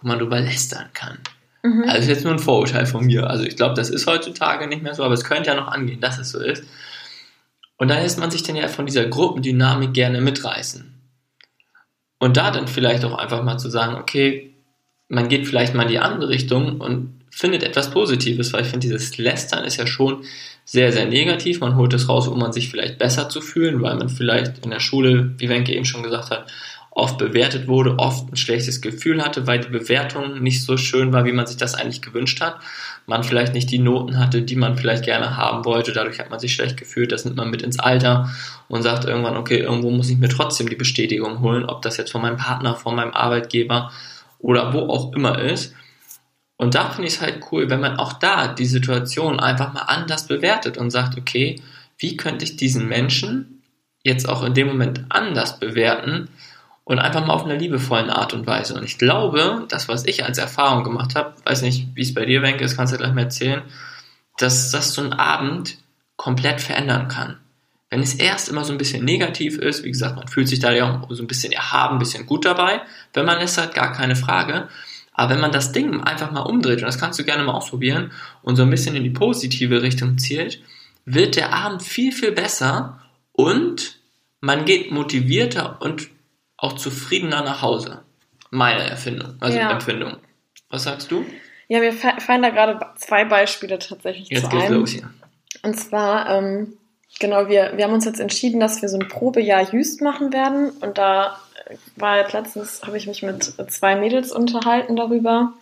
wo 0.00 0.08
man 0.08 0.18
drüber 0.18 0.40
lästern 0.40 0.86
kann. 0.94 1.18
Mhm. 1.62 1.84
Also 1.86 2.00
ist 2.02 2.08
jetzt 2.08 2.24
nur 2.24 2.32
ein 2.32 2.38
Vorurteil 2.38 2.86
von 2.86 3.04
mir. 3.04 3.28
Also 3.28 3.44
ich 3.44 3.56
glaube, 3.56 3.74
das 3.74 3.90
ist 3.90 4.06
heutzutage 4.06 4.66
nicht 4.66 4.82
mehr 4.82 4.94
so, 4.94 5.04
aber 5.04 5.14
es 5.14 5.24
könnte 5.24 5.50
ja 5.50 5.54
noch 5.54 5.68
angehen, 5.68 6.00
dass 6.00 6.18
es 6.18 6.30
so 6.30 6.40
ist. 6.40 6.64
Und 7.78 7.88
dann 7.88 8.02
lässt 8.02 8.18
man 8.18 8.30
sich 8.30 8.42
dann 8.42 8.56
ja 8.56 8.68
von 8.68 8.86
dieser 8.86 9.06
Gruppendynamik 9.06 9.94
gerne 9.94 10.20
mitreißen. 10.20 10.94
Und 12.18 12.36
da 12.36 12.50
dann 12.50 12.68
vielleicht 12.68 13.04
auch 13.04 13.16
einfach 13.16 13.42
mal 13.42 13.58
zu 13.58 13.70
sagen, 13.70 13.96
okay, 13.96 14.52
man 15.08 15.28
geht 15.28 15.46
vielleicht 15.46 15.74
mal 15.74 15.84
in 15.84 15.88
die 15.88 15.98
andere 16.00 16.28
Richtung 16.28 16.80
und 16.80 17.18
findet 17.30 17.62
etwas 17.62 17.90
Positives, 17.90 18.52
weil 18.52 18.62
ich 18.62 18.68
finde, 18.68 18.86
dieses 18.86 19.16
Lästern 19.16 19.64
ist 19.64 19.76
ja 19.76 19.86
schon 19.86 20.24
sehr, 20.64 20.92
sehr 20.92 21.06
negativ. 21.06 21.60
Man 21.60 21.76
holt 21.76 21.94
es 21.94 22.08
raus, 22.08 22.26
um 22.26 22.38
man 22.38 22.52
sich 22.52 22.68
vielleicht 22.68 22.98
besser 22.98 23.28
zu 23.28 23.40
fühlen, 23.40 23.80
weil 23.80 23.96
man 23.96 24.08
vielleicht 24.08 24.64
in 24.64 24.70
der 24.70 24.80
Schule, 24.80 25.34
wie 25.38 25.48
Wenke 25.48 25.72
eben 25.72 25.84
schon 25.84 26.02
gesagt 26.02 26.30
hat, 26.30 26.50
oft 26.98 27.16
bewertet 27.16 27.68
wurde, 27.68 27.96
oft 27.98 28.30
ein 28.32 28.36
schlechtes 28.36 28.80
Gefühl 28.80 29.22
hatte, 29.22 29.46
weil 29.46 29.60
die 29.60 29.68
Bewertung 29.68 30.42
nicht 30.42 30.64
so 30.64 30.76
schön 30.76 31.12
war, 31.12 31.24
wie 31.24 31.32
man 31.32 31.46
sich 31.46 31.56
das 31.56 31.74
eigentlich 31.74 32.02
gewünscht 32.02 32.40
hat. 32.40 32.58
Man 33.06 33.22
vielleicht 33.22 33.54
nicht 33.54 33.70
die 33.70 33.78
Noten 33.78 34.18
hatte, 34.18 34.42
die 34.42 34.56
man 34.56 34.76
vielleicht 34.76 35.04
gerne 35.04 35.36
haben 35.36 35.64
wollte. 35.64 35.92
Dadurch 35.92 36.18
hat 36.18 36.30
man 36.30 36.40
sich 36.40 36.52
schlecht 36.52 36.76
gefühlt. 36.76 37.12
Das 37.12 37.24
nimmt 37.24 37.36
man 37.36 37.50
mit 37.50 37.62
ins 37.62 37.78
Alter 37.78 38.28
und 38.66 38.82
sagt 38.82 39.04
irgendwann, 39.04 39.36
okay, 39.36 39.58
irgendwo 39.58 39.90
muss 39.90 40.10
ich 40.10 40.18
mir 40.18 40.28
trotzdem 40.28 40.68
die 40.68 40.74
Bestätigung 40.74 41.40
holen, 41.40 41.64
ob 41.64 41.82
das 41.82 41.98
jetzt 41.98 42.10
von 42.10 42.20
meinem 42.20 42.36
Partner, 42.36 42.74
von 42.74 42.96
meinem 42.96 43.12
Arbeitgeber 43.12 43.92
oder 44.40 44.72
wo 44.74 44.80
auch 44.80 45.12
immer 45.12 45.38
ist. 45.38 45.74
Und 46.56 46.74
da 46.74 46.90
finde 46.90 47.06
ich 47.06 47.14
es 47.14 47.22
halt 47.22 47.44
cool, 47.52 47.70
wenn 47.70 47.80
man 47.80 47.96
auch 47.96 48.14
da 48.14 48.48
die 48.48 48.66
Situation 48.66 49.38
einfach 49.38 49.72
mal 49.72 49.82
anders 49.82 50.26
bewertet 50.26 50.76
und 50.76 50.90
sagt, 50.90 51.16
okay, 51.16 51.62
wie 51.96 52.16
könnte 52.16 52.44
ich 52.44 52.56
diesen 52.56 52.88
Menschen 52.88 53.62
jetzt 54.02 54.28
auch 54.28 54.42
in 54.42 54.54
dem 54.54 54.66
Moment 54.66 55.04
anders 55.10 55.60
bewerten 55.60 56.28
und 56.88 56.98
einfach 56.98 57.26
mal 57.26 57.34
auf 57.34 57.44
einer 57.44 57.56
liebevollen 57.56 58.08
Art 58.08 58.32
und 58.32 58.46
Weise. 58.46 58.72
Und 58.72 58.82
ich 58.82 58.96
glaube, 58.96 59.66
das, 59.68 59.88
was 59.88 60.06
ich 60.06 60.24
als 60.24 60.38
Erfahrung 60.38 60.84
gemacht 60.84 61.16
habe, 61.16 61.34
weiß 61.44 61.60
nicht, 61.60 61.88
wie 61.94 62.00
es 62.00 62.14
bei 62.14 62.24
dir, 62.24 62.40
Wenke 62.40 62.64
ist, 62.64 62.78
kannst 62.78 62.94
du 62.94 62.96
gleich 62.96 63.12
mal 63.12 63.24
erzählen, 63.24 63.60
dass 64.38 64.70
das 64.70 64.94
so 64.94 65.02
einen 65.02 65.12
Abend 65.12 65.76
komplett 66.16 66.62
verändern 66.62 67.08
kann. 67.08 67.36
Wenn 67.90 68.00
es 68.00 68.14
erst 68.14 68.48
immer 68.48 68.64
so 68.64 68.72
ein 68.72 68.78
bisschen 68.78 69.04
negativ 69.04 69.58
ist, 69.58 69.84
wie 69.84 69.90
gesagt, 69.90 70.16
man 70.16 70.28
fühlt 70.28 70.48
sich 70.48 70.60
da 70.60 70.72
ja 70.72 71.06
so 71.10 71.22
ein 71.22 71.26
bisschen 71.26 71.52
erhaben, 71.52 71.96
ein 71.96 71.98
bisschen 71.98 72.24
gut 72.24 72.46
dabei, 72.46 72.80
wenn 73.12 73.26
man 73.26 73.38
es 73.38 73.58
hat, 73.58 73.74
gar 73.74 73.92
keine 73.92 74.16
Frage. 74.16 74.68
Aber 75.12 75.34
wenn 75.34 75.40
man 75.40 75.52
das 75.52 75.72
Ding 75.72 76.00
einfach 76.00 76.30
mal 76.30 76.40
umdreht, 76.40 76.78
und 76.78 76.86
das 76.86 76.98
kannst 76.98 77.18
du 77.18 77.24
gerne 77.24 77.42
mal 77.42 77.52
ausprobieren, 77.52 78.12
und 78.40 78.56
so 78.56 78.62
ein 78.62 78.70
bisschen 78.70 78.96
in 78.96 79.04
die 79.04 79.10
positive 79.10 79.82
Richtung 79.82 80.16
zielt, 80.16 80.62
wird 81.04 81.36
der 81.36 81.52
Abend 81.52 81.82
viel, 81.82 82.12
viel 82.12 82.32
besser 82.32 83.02
und 83.32 83.98
man 84.40 84.64
geht 84.64 84.90
motivierter 84.90 85.82
und 85.82 86.08
auch 86.58 86.74
zufriedener 86.74 87.42
nach 87.42 87.62
Hause. 87.62 88.02
Meine 88.50 88.88
Erfindung, 88.88 89.36
also 89.40 89.58
ja. 89.58 89.70
Empfindung. 89.70 90.18
Was 90.68 90.84
sagst 90.84 91.10
du? 91.10 91.24
Ja, 91.68 91.80
mir 91.80 91.92
fallen 91.92 92.42
da 92.42 92.50
gerade 92.50 92.78
zwei 92.96 93.24
Beispiele 93.24 93.78
tatsächlich 93.78 94.28
Jetzt 94.28 94.44
zu 94.44 94.48
geht's 94.50 94.64
ein. 94.64 94.72
los 94.74 94.90
hier. 94.90 95.10
Und 95.62 95.78
zwar 95.78 96.28
ähm, 96.30 96.78
Genau, 97.20 97.48
wir, 97.48 97.72
wir 97.76 97.84
haben 97.84 97.94
uns 97.94 98.04
jetzt 98.04 98.20
entschieden, 98.20 98.60
dass 98.60 98.80
wir 98.80 98.88
so 98.88 98.98
ein 98.98 99.08
Probejahr 99.08 99.72
Jüst 99.72 100.02
machen 100.02 100.32
werden. 100.32 100.70
Und 100.70 100.98
da 100.98 101.38
war 101.96 102.18
jetzt 102.18 102.32
letztens, 102.32 102.82
habe 102.86 102.96
ich 102.96 103.06
mich 103.06 103.22
mit 103.22 103.44
zwei 103.70 103.96
Mädels 103.96 104.30
unterhalten 104.30 104.94
darüber. 104.94 105.54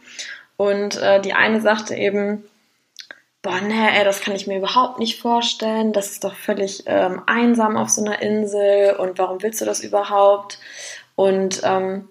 Und 0.56 0.96
äh, 1.00 1.20
die 1.20 1.32
eine 1.32 1.60
sagte 1.60 1.94
eben, 1.94 2.42
boah, 3.46 3.60
ne, 3.60 3.96
ey, 3.96 4.04
das 4.04 4.20
kann 4.20 4.34
ich 4.34 4.48
mir 4.48 4.58
überhaupt 4.58 4.98
nicht 4.98 5.20
vorstellen. 5.20 5.92
Das 5.92 6.10
ist 6.10 6.24
doch 6.24 6.34
völlig 6.34 6.82
ähm, 6.86 7.22
einsam 7.26 7.76
auf 7.76 7.88
so 7.90 8.04
einer 8.04 8.20
Insel. 8.20 8.96
Und 8.98 9.18
warum 9.18 9.40
willst 9.40 9.60
du 9.60 9.64
das 9.64 9.84
überhaupt? 9.84 10.58
Und 11.14 11.60
ähm, 11.62 12.08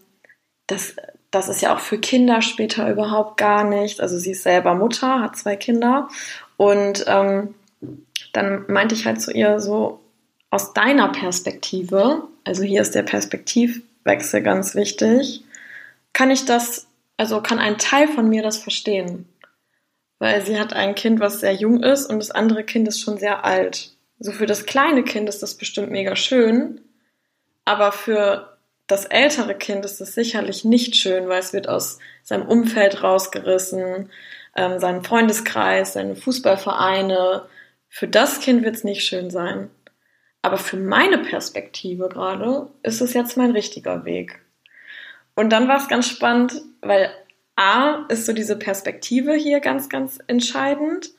das, 0.67 0.95
das 1.31 1.49
ist 1.49 1.61
ja 1.61 1.75
auch 1.75 1.81
für 1.81 1.99
Kinder 1.99 2.41
später 2.41 2.89
überhaupt 2.89 3.35
gar 3.35 3.65
nicht. 3.65 3.99
Also 3.99 4.17
sie 4.17 4.31
ist 4.31 4.43
selber 4.43 4.75
Mutter, 4.75 5.19
hat 5.19 5.35
zwei 5.35 5.57
Kinder. 5.57 6.07
Und 6.55 7.03
ähm, 7.05 7.53
dann 8.31 8.63
meinte 8.69 8.95
ich 8.95 9.05
halt 9.05 9.21
zu 9.21 9.31
ihr 9.31 9.59
so, 9.59 9.99
aus 10.51 10.71
deiner 10.71 11.09
Perspektive, 11.09 12.29
also 12.45 12.63
hier 12.63 12.81
ist 12.81 12.95
der 12.95 13.03
Perspektivwechsel 13.03 14.41
ganz 14.41 14.73
wichtig, 14.73 15.43
kann 16.13 16.31
ich 16.31 16.45
das, 16.45 16.87
also 17.17 17.41
kann 17.41 17.59
ein 17.59 17.77
Teil 17.77 18.07
von 18.07 18.29
mir 18.29 18.41
das 18.41 18.57
verstehen. 18.57 19.27
Weil 20.19 20.45
sie 20.45 20.59
hat 20.59 20.73
ein 20.73 20.95
Kind, 20.95 21.19
was 21.19 21.39
sehr 21.39 21.53
jung 21.53 21.83
ist 21.83 22.05
und 22.09 22.19
das 22.19 22.31
andere 22.31 22.63
Kind 22.63 22.87
ist 22.87 23.01
schon 23.01 23.17
sehr 23.17 23.43
alt. 23.43 23.91
So 24.19 24.31
für 24.31 24.45
das 24.45 24.65
kleine 24.65 25.03
Kind 25.03 25.27
ist 25.27 25.43
das 25.43 25.55
bestimmt 25.55 25.91
mega 25.91 26.15
schön, 26.15 26.81
aber 27.65 27.91
für 27.91 28.57
das 28.87 29.05
ältere 29.05 29.55
Kind 29.55 29.83
ist 29.83 29.99
es 29.99 30.13
sicherlich 30.13 30.63
nicht 30.63 30.95
schön, 30.95 31.27
weil 31.27 31.39
es 31.39 31.53
wird 31.53 31.67
aus 31.67 31.99
seinem 32.23 32.47
Umfeld 32.47 33.03
rausgerissen, 33.03 34.09
ähm, 34.55 34.79
seinen 34.79 35.03
Freundeskreis, 35.03 35.93
seine 35.93 36.15
Fußballvereine, 36.15 37.47
für 37.89 38.07
das 38.07 38.41
Kind 38.41 38.63
wird 38.63 38.75
es 38.75 38.83
nicht 38.83 39.05
schön 39.05 39.29
sein. 39.29 39.69
Aber 40.41 40.57
für 40.57 40.77
meine 40.77 41.19
Perspektive 41.19 42.09
gerade 42.09 42.67
ist 42.83 43.01
es 43.01 43.13
jetzt 43.13 43.37
mein 43.37 43.51
richtiger 43.51 44.05
Weg. 44.05 44.41
Und 45.33 45.49
dann 45.49 45.67
war 45.67 45.77
es 45.77 45.87
ganz 45.87 46.07
spannend, 46.07 46.61
weil 46.81 47.09
A 47.55 48.05
ist 48.09 48.25
so 48.25 48.33
diese 48.33 48.57
Perspektive 48.57 49.33
hier 49.33 49.59
ganz, 49.59 49.89
ganz 49.89 50.19
entscheidend. 50.27 51.11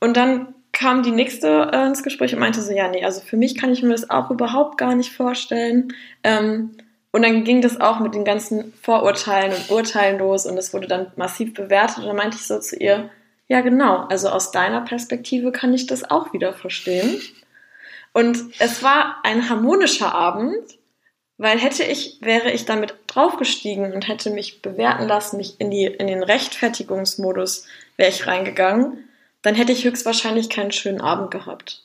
Und 0.00 0.16
dann 0.16 0.54
kam 0.72 1.02
die 1.02 1.10
nächste 1.10 1.70
äh, 1.72 1.86
ins 1.86 2.02
Gespräch 2.02 2.32
und 2.32 2.40
meinte 2.40 2.62
so, 2.62 2.72
ja, 2.72 2.88
nee, 2.88 3.04
also 3.04 3.20
für 3.20 3.36
mich 3.36 3.56
kann 3.58 3.72
ich 3.72 3.82
mir 3.82 3.90
das 3.90 4.08
auch 4.08 4.30
überhaupt 4.30 4.78
gar 4.78 4.94
nicht 4.94 5.12
vorstellen. 5.12 5.92
Ähm, 6.22 6.70
und 7.12 7.22
dann 7.22 7.44
ging 7.44 7.60
das 7.60 7.80
auch 7.80 8.00
mit 8.00 8.14
den 8.14 8.24
ganzen 8.24 8.72
Vorurteilen 8.80 9.52
und 9.52 9.70
Urteilen 9.70 10.18
los 10.18 10.46
und 10.46 10.56
es 10.56 10.72
wurde 10.72 10.86
dann 10.86 11.12
massiv 11.16 11.54
bewertet. 11.54 11.98
Und 11.98 12.06
dann 12.06 12.16
meinte 12.16 12.36
ich 12.36 12.46
so 12.46 12.58
zu 12.60 12.76
ihr, 12.76 13.10
ja 13.48 13.60
genau, 13.62 14.06
also 14.08 14.28
aus 14.28 14.52
deiner 14.52 14.82
Perspektive 14.82 15.50
kann 15.50 15.74
ich 15.74 15.86
das 15.86 16.08
auch 16.08 16.32
wieder 16.32 16.52
verstehen. 16.52 17.20
Und 18.12 18.38
es 18.58 18.82
war 18.82 19.16
ein 19.24 19.48
harmonischer 19.48 20.14
Abend, 20.14 20.78
weil 21.40 21.58
hätte 21.58 21.84
ich, 21.84 22.18
wäre 22.20 22.50
ich 22.50 22.66
damit 22.66 22.94
draufgestiegen 23.06 23.94
und 23.94 24.06
hätte 24.06 24.28
mich 24.28 24.60
bewerten 24.60 25.08
lassen, 25.08 25.38
mich 25.38 25.58
in, 25.58 25.70
die, 25.70 25.86
in 25.86 26.06
den 26.06 26.22
Rechtfertigungsmodus 26.22 27.66
wäre 27.96 28.10
ich 28.10 28.26
reingegangen, 28.26 29.08
dann 29.40 29.54
hätte 29.54 29.72
ich 29.72 29.86
höchstwahrscheinlich 29.86 30.50
keinen 30.50 30.70
schönen 30.70 31.00
Abend 31.00 31.30
gehabt. 31.30 31.82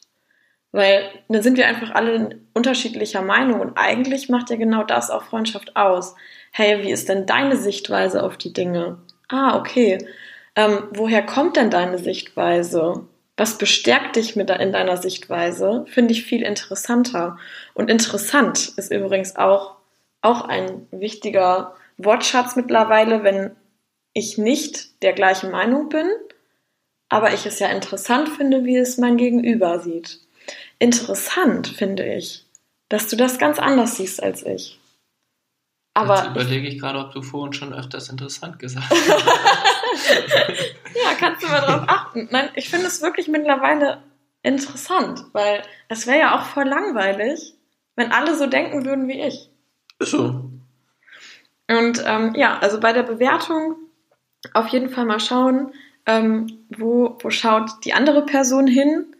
Weil 0.74 1.10
dann 1.30 1.42
sind 1.42 1.56
wir 1.56 1.68
einfach 1.68 1.92
alle 1.92 2.38
unterschiedlicher 2.54 3.22
Meinung 3.22 3.62
und 3.62 3.78
eigentlich 3.78 4.28
macht 4.28 4.50
ja 4.50 4.58
genau 4.58 4.84
das 4.84 5.10
auch 5.10 5.24
Freundschaft 5.24 5.78
aus. 5.78 6.16
Hey, 6.52 6.84
wie 6.84 6.92
ist 6.92 7.08
denn 7.08 7.26
deine 7.26 7.56
Sichtweise 7.56 8.24
auf 8.24 8.36
die 8.36 8.52
Dinge? 8.52 8.98
Ah, 9.30 9.58
okay. 9.58 10.06
Ähm, 10.58 10.90
woher 10.92 11.26
kommt 11.26 11.56
denn 11.56 11.70
deine 11.70 11.98
Sichtweise? 11.98 13.08
Was 13.38 13.58
bestärkt 13.58 14.16
dich 14.16 14.36
mit 14.36 14.50
in 14.50 14.72
deiner 14.72 14.98
Sichtweise? 14.98 15.86
Finde 15.90 16.14
ich 16.14 16.24
viel 16.24 16.42
interessanter. 16.42 17.38
Und 17.74 17.90
interessant 17.90 18.74
ist 18.78 18.92
übrigens 18.92 19.36
auch, 19.36 19.76
auch 20.22 20.42
ein 20.42 20.88
wichtiger 20.92 21.76
Wortschatz 21.98 22.56
mittlerweile, 22.56 23.24
wenn 23.24 23.56
ich 24.14 24.38
nicht 24.38 25.02
der 25.04 25.14
gleichen 25.14 25.52
Meinung 25.52 25.90
bin, 25.90 26.10
aber 27.10 27.34
ich 27.34 27.46
es 27.46 27.60
ja 27.60 27.68
interessant 27.68 28.30
finde, 28.30 28.64
wie 28.64 28.78
es 28.78 28.98
mein 28.98 29.18
Gegenüber 29.18 29.80
sieht 29.80 30.26
interessant, 30.80 31.68
finde 31.68 32.06
ich, 32.16 32.46
dass 32.90 33.08
du 33.08 33.16
das 33.16 33.38
ganz 33.40 33.60
anders 33.60 33.98
siehst 33.98 34.22
als 34.22 34.46
ich. 34.46 34.80
Aber 35.94 36.18
Jetzt 36.18 36.32
überlege 36.32 36.68
ich 36.68 36.80
gerade, 36.80 37.00
ob 37.00 37.14
du 37.14 37.22
vorhin 37.22 37.54
schon 37.54 37.74
öfters 37.74 38.10
interessant 38.10 38.60
gesagt 38.60 38.86
hast. 38.90 39.75
ja, 40.96 41.14
kannst 41.20 41.44
du 41.44 41.48
mal 41.48 41.62
drauf 41.62 41.84
achten. 41.88 42.28
Nein, 42.32 42.50
ich 42.56 42.70
finde 42.70 42.88
es 42.88 43.02
wirklich 43.02 43.28
mittlerweile 43.28 44.04
interessant, 44.44 45.26
weil 45.34 45.64
es 45.90 46.08
wäre 46.08 46.20
ja 46.20 46.36
auch 46.40 46.46
voll 46.46 46.68
langweilig, 46.68 47.56
wenn 47.96 48.12
alle 48.12 48.36
so 48.36 48.48
denken 48.48 48.86
würden 48.86 49.08
wie 49.08 49.22
ich. 49.22 49.50
Ist 50.00 50.12
so. 50.12 50.52
Und 51.68 52.04
ähm, 52.06 52.34
ja, 52.36 52.60
also 52.60 52.80
bei 52.80 52.94
der 52.94 53.04
Bewertung 53.04 53.76
auf 54.54 54.68
jeden 54.68 54.90
Fall 54.90 55.06
mal 55.06 55.20
schauen, 55.20 55.72
ähm, 56.06 56.66
wo, 56.70 57.18
wo 57.22 57.30
schaut 57.30 57.72
die 57.84 57.94
andere 57.94 58.26
Person 58.26 58.68
hin 58.68 59.16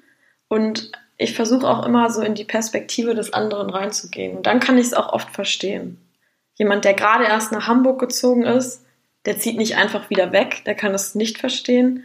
und 0.48 0.92
ich 1.18 1.34
versuche 1.34 1.68
auch 1.68 1.86
immer 1.86 2.10
so 2.12 2.22
in 2.22 2.36
die 2.36 2.44
Perspektive 2.44 3.16
des 3.16 3.34
anderen 3.34 3.70
reinzugehen. 3.70 4.38
Und 4.38 4.46
dann 4.46 4.60
kann 4.60 4.78
ich 4.78 4.88
es 4.88 4.94
auch 4.94 5.14
oft 5.14 5.32
verstehen. 5.32 5.98
Jemand, 6.56 6.86
der 6.86 6.94
gerade 6.94 7.24
erst 7.24 7.52
nach 7.52 7.68
Hamburg 7.68 8.00
gezogen 8.00 8.44
ist, 8.44 8.85
der 9.26 9.40
zieht 9.40 9.58
nicht 9.58 9.76
einfach 9.76 10.10
wieder 10.10 10.32
weg, 10.32 10.64
der 10.66 10.76
kann 10.76 10.94
es 10.94 11.16
nicht 11.16 11.38
verstehen. 11.38 12.04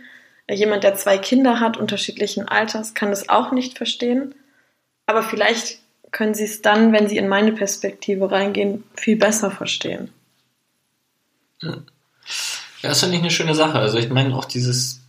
Jemand, 0.50 0.82
der 0.82 0.94
zwei 0.94 1.18
Kinder 1.18 1.60
hat, 1.60 1.76
unterschiedlichen 1.76 2.48
Alters, 2.48 2.94
kann 2.94 3.10
es 3.10 3.28
auch 3.28 3.52
nicht 3.52 3.76
verstehen. 3.76 4.34
Aber 5.06 5.22
vielleicht 5.22 5.78
können 6.10 6.34
sie 6.34 6.44
es 6.44 6.62
dann, 6.62 6.92
wenn 6.92 7.08
sie 7.08 7.18
in 7.18 7.28
meine 7.28 7.52
Perspektive 7.52 8.30
reingehen, 8.30 8.84
viel 8.94 9.16
besser 9.16 9.50
verstehen. 9.50 10.10
Ja, 11.62 11.76
das 12.82 13.00
finde 13.00 13.16
ich 13.16 13.22
eine 13.22 13.30
schöne 13.30 13.54
Sache. 13.54 13.78
Also 13.78 13.98
ich 13.98 14.08
meine 14.08 14.34
auch 14.34 14.44
dieses 14.44 15.00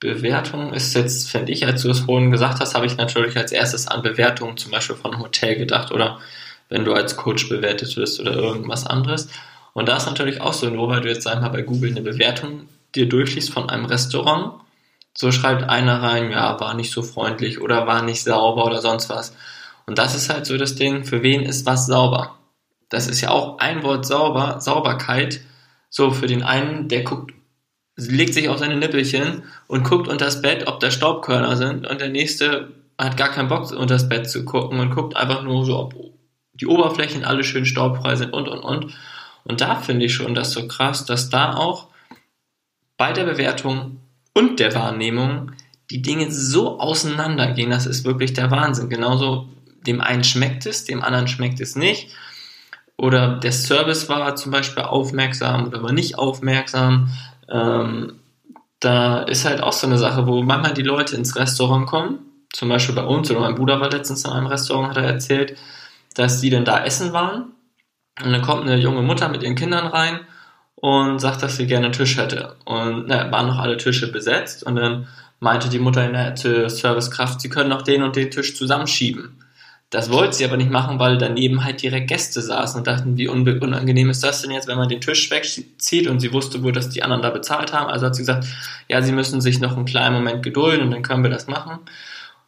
Bewertung 0.00 0.72
ist 0.72 0.94
jetzt, 0.94 1.30
finde 1.30 1.52
ich, 1.52 1.66
als 1.66 1.82
du 1.82 1.90
es 1.90 2.00
vorhin 2.00 2.30
gesagt 2.30 2.60
hast, 2.60 2.74
habe 2.74 2.86
ich 2.86 2.96
natürlich 2.96 3.36
als 3.36 3.52
erstes 3.52 3.88
an 3.88 4.02
Bewertungen 4.02 4.56
zum 4.56 4.70
Beispiel 4.70 4.96
von 4.96 5.18
Hotel 5.18 5.56
gedacht 5.56 5.92
oder 5.92 6.20
wenn 6.68 6.84
du 6.84 6.92
als 6.92 7.16
Coach 7.16 7.48
bewertet 7.48 7.96
wirst 7.96 8.20
oder 8.20 8.32
irgendwas 8.32 8.86
anderes. 8.86 9.28
Und 9.72 9.88
da 9.88 9.96
ist 9.96 10.06
natürlich 10.06 10.40
auch 10.40 10.52
so, 10.52 10.70
nur 10.70 10.88
weil 10.88 11.00
du 11.00 11.08
jetzt 11.08 11.26
einmal 11.26 11.50
bei 11.50 11.62
Google 11.62 11.90
eine 11.90 12.02
Bewertung 12.02 12.68
dir 12.94 13.08
durchliest 13.08 13.52
von 13.52 13.68
einem 13.68 13.84
Restaurant, 13.84 14.54
so 15.16 15.32
schreibt 15.32 15.68
einer 15.68 16.02
rein, 16.02 16.30
ja, 16.30 16.58
war 16.60 16.74
nicht 16.74 16.92
so 16.92 17.02
freundlich 17.02 17.60
oder 17.60 17.86
war 17.86 18.02
nicht 18.02 18.22
sauber 18.22 18.64
oder 18.64 18.80
sonst 18.80 19.08
was. 19.08 19.34
Und 19.86 19.98
das 19.98 20.14
ist 20.14 20.30
halt 20.30 20.46
so 20.46 20.56
das 20.56 20.74
Ding, 20.74 21.04
für 21.04 21.22
wen 21.22 21.42
ist 21.42 21.66
was 21.66 21.86
sauber? 21.86 22.38
Das 22.88 23.08
ist 23.08 23.20
ja 23.20 23.30
auch 23.30 23.58
ein 23.58 23.82
Wort 23.82 24.06
sauber, 24.06 24.60
Sauberkeit. 24.60 25.40
So, 25.90 26.10
für 26.10 26.26
den 26.26 26.42
einen, 26.42 26.88
der 26.88 27.02
guckt 27.02 27.32
legt 27.98 28.32
sich 28.32 28.48
auf 28.48 28.58
seine 28.58 28.76
Nippelchen 28.76 29.42
und 29.66 29.82
guckt 29.82 30.06
unter 30.06 30.26
das 30.26 30.40
Bett, 30.40 30.68
ob 30.68 30.78
da 30.78 30.90
Staubkörner 30.90 31.56
sind 31.56 31.86
und 31.86 32.00
der 32.00 32.08
nächste 32.08 32.68
hat 32.96 33.16
gar 33.16 33.30
keinen 33.30 33.48
Bock 33.48 33.70
unter 33.72 33.94
das 33.94 34.08
Bett 34.08 34.30
zu 34.30 34.44
gucken 34.44 34.78
und 34.78 34.90
guckt 34.90 35.16
einfach 35.16 35.42
nur 35.42 35.64
so, 35.64 35.78
ob 35.78 35.94
die 36.54 36.66
Oberflächen 36.66 37.24
alle 37.24 37.42
schön 37.44 37.66
staubfrei 37.66 38.16
sind 38.16 38.32
und 38.32 38.48
und 38.48 38.60
und. 38.60 38.94
Und 39.48 39.62
da 39.62 39.76
finde 39.76 40.06
ich 40.06 40.14
schon 40.14 40.34
das 40.34 40.52
so 40.52 40.68
krass, 40.68 41.04
dass 41.06 41.30
da 41.30 41.54
auch 41.54 41.88
bei 42.96 43.12
der 43.12 43.24
Bewertung 43.24 44.00
und 44.34 44.60
der 44.60 44.74
Wahrnehmung 44.74 45.52
die 45.90 46.02
Dinge 46.02 46.30
so 46.30 46.78
auseinandergehen, 46.78 47.70
das 47.70 47.86
ist 47.86 48.04
wirklich 48.04 48.34
der 48.34 48.50
Wahnsinn. 48.50 48.90
Genauso 48.90 49.48
dem 49.86 50.02
einen 50.02 50.22
schmeckt 50.22 50.66
es, 50.66 50.84
dem 50.84 51.02
anderen 51.02 51.28
schmeckt 51.28 51.60
es 51.60 51.76
nicht. 51.76 52.10
Oder 52.98 53.38
der 53.38 53.52
Service 53.52 54.08
war 54.08 54.36
zum 54.36 54.52
Beispiel 54.52 54.82
aufmerksam 54.82 55.66
oder 55.66 55.82
war 55.82 55.92
nicht 55.92 56.18
aufmerksam. 56.18 57.08
Ähm, 57.48 58.18
da 58.80 59.22
ist 59.22 59.46
halt 59.46 59.62
auch 59.62 59.72
so 59.72 59.86
eine 59.86 59.98
Sache, 59.98 60.26
wo 60.26 60.42
manchmal 60.42 60.74
die 60.74 60.82
Leute 60.82 61.16
ins 61.16 61.36
Restaurant 61.36 61.86
kommen, 61.86 62.18
zum 62.52 62.68
Beispiel 62.68 62.94
bei 62.94 63.04
uns 63.04 63.30
oder 63.30 63.40
mein 63.40 63.54
Bruder 63.54 63.80
war 63.80 63.90
letztens 63.90 64.24
in 64.24 64.30
einem 64.30 64.46
Restaurant, 64.46 64.90
hat 64.90 64.98
er 64.98 65.04
erzählt, 65.04 65.56
dass 66.14 66.40
die 66.40 66.50
dann 66.50 66.64
da 66.64 66.84
essen 66.84 67.12
waren 67.12 67.52
und 68.24 68.32
dann 68.32 68.42
kommt 68.42 68.62
eine 68.62 68.76
junge 68.76 69.02
Mutter 69.02 69.28
mit 69.28 69.42
ihren 69.42 69.54
Kindern 69.54 69.86
rein 69.86 70.20
und 70.74 71.18
sagt, 71.20 71.42
dass 71.42 71.56
sie 71.56 71.66
gerne 71.66 71.86
einen 71.86 71.94
Tisch 71.94 72.16
hätte. 72.16 72.56
Und 72.64 73.06
na, 73.08 73.30
waren 73.32 73.46
noch 73.46 73.58
alle 73.58 73.76
Tische 73.76 74.10
besetzt 74.10 74.62
und 74.62 74.76
dann 74.76 75.08
meinte 75.40 75.68
die 75.68 75.78
Mutter 75.78 76.04
in 76.04 76.12
der 76.12 76.36
Servicekraft, 76.36 77.40
sie 77.40 77.48
können 77.48 77.70
noch 77.70 77.82
den 77.82 78.02
und 78.02 78.16
den 78.16 78.30
Tisch 78.30 78.56
zusammenschieben. 78.56 79.38
Das 79.90 80.10
wollte 80.10 80.36
sie 80.36 80.44
aber 80.44 80.58
nicht 80.58 80.70
machen, 80.70 80.98
weil 80.98 81.16
daneben 81.16 81.64
halt 81.64 81.80
direkt 81.80 82.08
Gäste 82.08 82.42
saßen 82.42 82.80
und 82.80 82.86
dachten, 82.86 83.16
wie 83.16 83.26
unangenehm 83.26 84.10
ist 84.10 84.22
das 84.22 84.42
denn 84.42 84.50
jetzt, 84.50 84.68
wenn 84.68 84.76
man 84.76 84.88
den 84.88 85.00
Tisch 85.00 85.30
wegzieht 85.30 86.08
und 86.08 86.20
sie 86.20 86.32
wusste 86.32 86.62
wohl, 86.62 86.72
dass 86.72 86.90
die 86.90 87.02
anderen 87.02 87.22
da 87.22 87.30
bezahlt 87.30 87.72
haben. 87.72 87.88
Also 87.88 88.04
hat 88.04 88.14
sie 88.14 88.22
gesagt, 88.22 88.46
ja, 88.88 89.00
sie 89.00 89.12
müssen 89.12 89.40
sich 89.40 89.60
noch 89.60 89.76
einen 89.76 89.86
kleinen 89.86 90.14
Moment 90.14 90.42
gedulden 90.42 90.82
und 90.82 90.90
dann 90.90 91.02
können 91.02 91.22
wir 91.22 91.30
das 91.30 91.46
machen. 91.46 91.78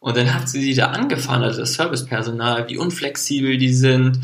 Und 0.00 0.18
dann 0.18 0.34
hat 0.34 0.50
sie 0.50 0.60
sie 0.60 0.74
da 0.74 0.88
angefahren, 0.88 1.42
also 1.42 1.60
das 1.60 1.74
Servicepersonal, 1.74 2.68
wie 2.68 2.76
unflexibel 2.76 3.56
die 3.56 3.72
sind 3.72 4.20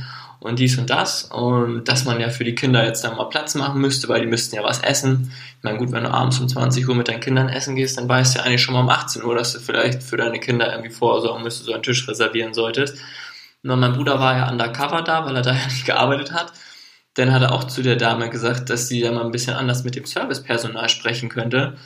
und 0.46 0.58
dies 0.58 0.78
und 0.78 0.88
das 0.90 1.24
und 1.24 1.84
dass 1.84 2.04
man 2.04 2.20
ja 2.20 2.30
für 2.30 2.44
die 2.44 2.54
Kinder 2.54 2.84
jetzt 2.84 3.02
dann 3.02 3.16
mal 3.16 3.24
Platz 3.24 3.54
machen 3.56 3.80
müsste, 3.80 4.08
weil 4.08 4.20
die 4.20 4.26
müssten 4.26 4.54
ja 4.54 4.62
was 4.62 4.78
essen. 4.78 5.32
Ich 5.58 5.64
meine, 5.64 5.78
gut, 5.78 5.90
wenn 5.90 6.04
du 6.04 6.10
abends 6.10 6.38
um 6.38 6.48
20 6.48 6.88
Uhr 6.88 6.94
mit 6.94 7.08
deinen 7.08 7.20
Kindern 7.20 7.48
essen 7.48 7.74
gehst, 7.74 7.98
dann 7.98 8.08
weißt 8.08 8.34
du 8.34 8.38
ja 8.38 8.44
eigentlich 8.44 8.62
schon 8.62 8.74
mal 8.74 8.80
um 8.80 8.88
18 8.88 9.24
Uhr, 9.24 9.34
dass 9.34 9.52
du 9.52 9.58
vielleicht 9.58 10.02
für 10.02 10.16
deine 10.16 10.38
Kinder 10.38 10.70
irgendwie 10.70 10.90
vorsorgen 10.90 11.42
müsstest, 11.42 11.66
so 11.66 11.72
einen 11.72 11.82
Tisch 11.82 12.08
reservieren 12.08 12.54
solltest. 12.54 12.96
Und 13.64 13.80
mein 13.80 13.94
Bruder 13.94 14.20
war 14.20 14.36
ja 14.36 14.48
undercover 14.48 15.02
da, 15.02 15.26
weil 15.26 15.34
er 15.34 15.42
da 15.42 15.52
ja 15.54 15.66
nicht 15.66 15.84
gearbeitet 15.84 16.32
hat. 16.32 16.52
Dann 17.14 17.32
hat 17.32 17.42
er 17.42 17.52
auch 17.52 17.64
zu 17.64 17.82
der 17.82 17.96
Dame 17.96 18.30
gesagt, 18.30 18.70
dass 18.70 18.88
sie 18.88 19.00
ja 19.00 19.10
mal 19.10 19.24
ein 19.24 19.32
bisschen 19.32 19.54
anders 19.54 19.82
mit 19.82 19.96
dem 19.96 20.04
Servicepersonal 20.04 20.88
sprechen 20.88 21.28
könnte, 21.28 21.76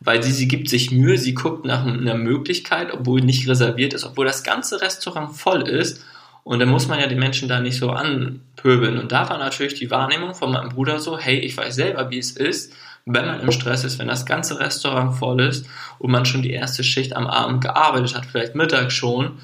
weil 0.00 0.22
sie, 0.22 0.32
sie 0.32 0.48
gibt 0.48 0.68
sich 0.68 0.90
Mühe, 0.90 1.16
sie 1.16 1.34
guckt 1.34 1.64
nach 1.64 1.86
einer 1.86 2.16
Möglichkeit, 2.16 2.92
obwohl 2.92 3.20
nicht 3.22 3.48
reserviert 3.48 3.94
ist, 3.94 4.04
obwohl 4.04 4.26
das 4.26 4.42
ganze 4.42 4.82
Restaurant 4.82 5.34
voll 5.34 5.66
ist 5.66 6.04
und 6.42 6.58
dann 6.58 6.68
muss 6.68 6.88
man 6.88 6.98
ja 6.98 7.06
die 7.06 7.16
Menschen 7.16 7.48
da 7.48 7.60
nicht 7.60 7.78
so 7.78 7.90
anpöbeln. 7.90 8.98
Und 8.98 9.12
da 9.12 9.28
war 9.28 9.38
natürlich 9.38 9.74
die 9.74 9.90
Wahrnehmung 9.90 10.34
von 10.34 10.52
meinem 10.52 10.70
Bruder 10.70 10.98
so, 10.98 11.18
hey, 11.18 11.38
ich 11.38 11.56
weiß 11.56 11.74
selber, 11.74 12.10
wie 12.10 12.18
es 12.18 12.32
ist, 12.32 12.72
wenn 13.06 13.26
man 13.26 13.40
im 13.40 13.50
Stress 13.50 13.84
ist, 13.84 13.98
wenn 13.98 14.08
das 14.08 14.26
ganze 14.26 14.58
Restaurant 14.58 15.16
voll 15.16 15.40
ist 15.40 15.66
und 15.98 16.10
man 16.10 16.26
schon 16.26 16.42
die 16.42 16.52
erste 16.52 16.84
Schicht 16.84 17.16
am 17.16 17.26
Abend 17.26 17.62
gearbeitet 17.62 18.14
hat, 18.14 18.26
vielleicht 18.26 18.54
Mittag 18.54 18.92
schon. 18.92 19.38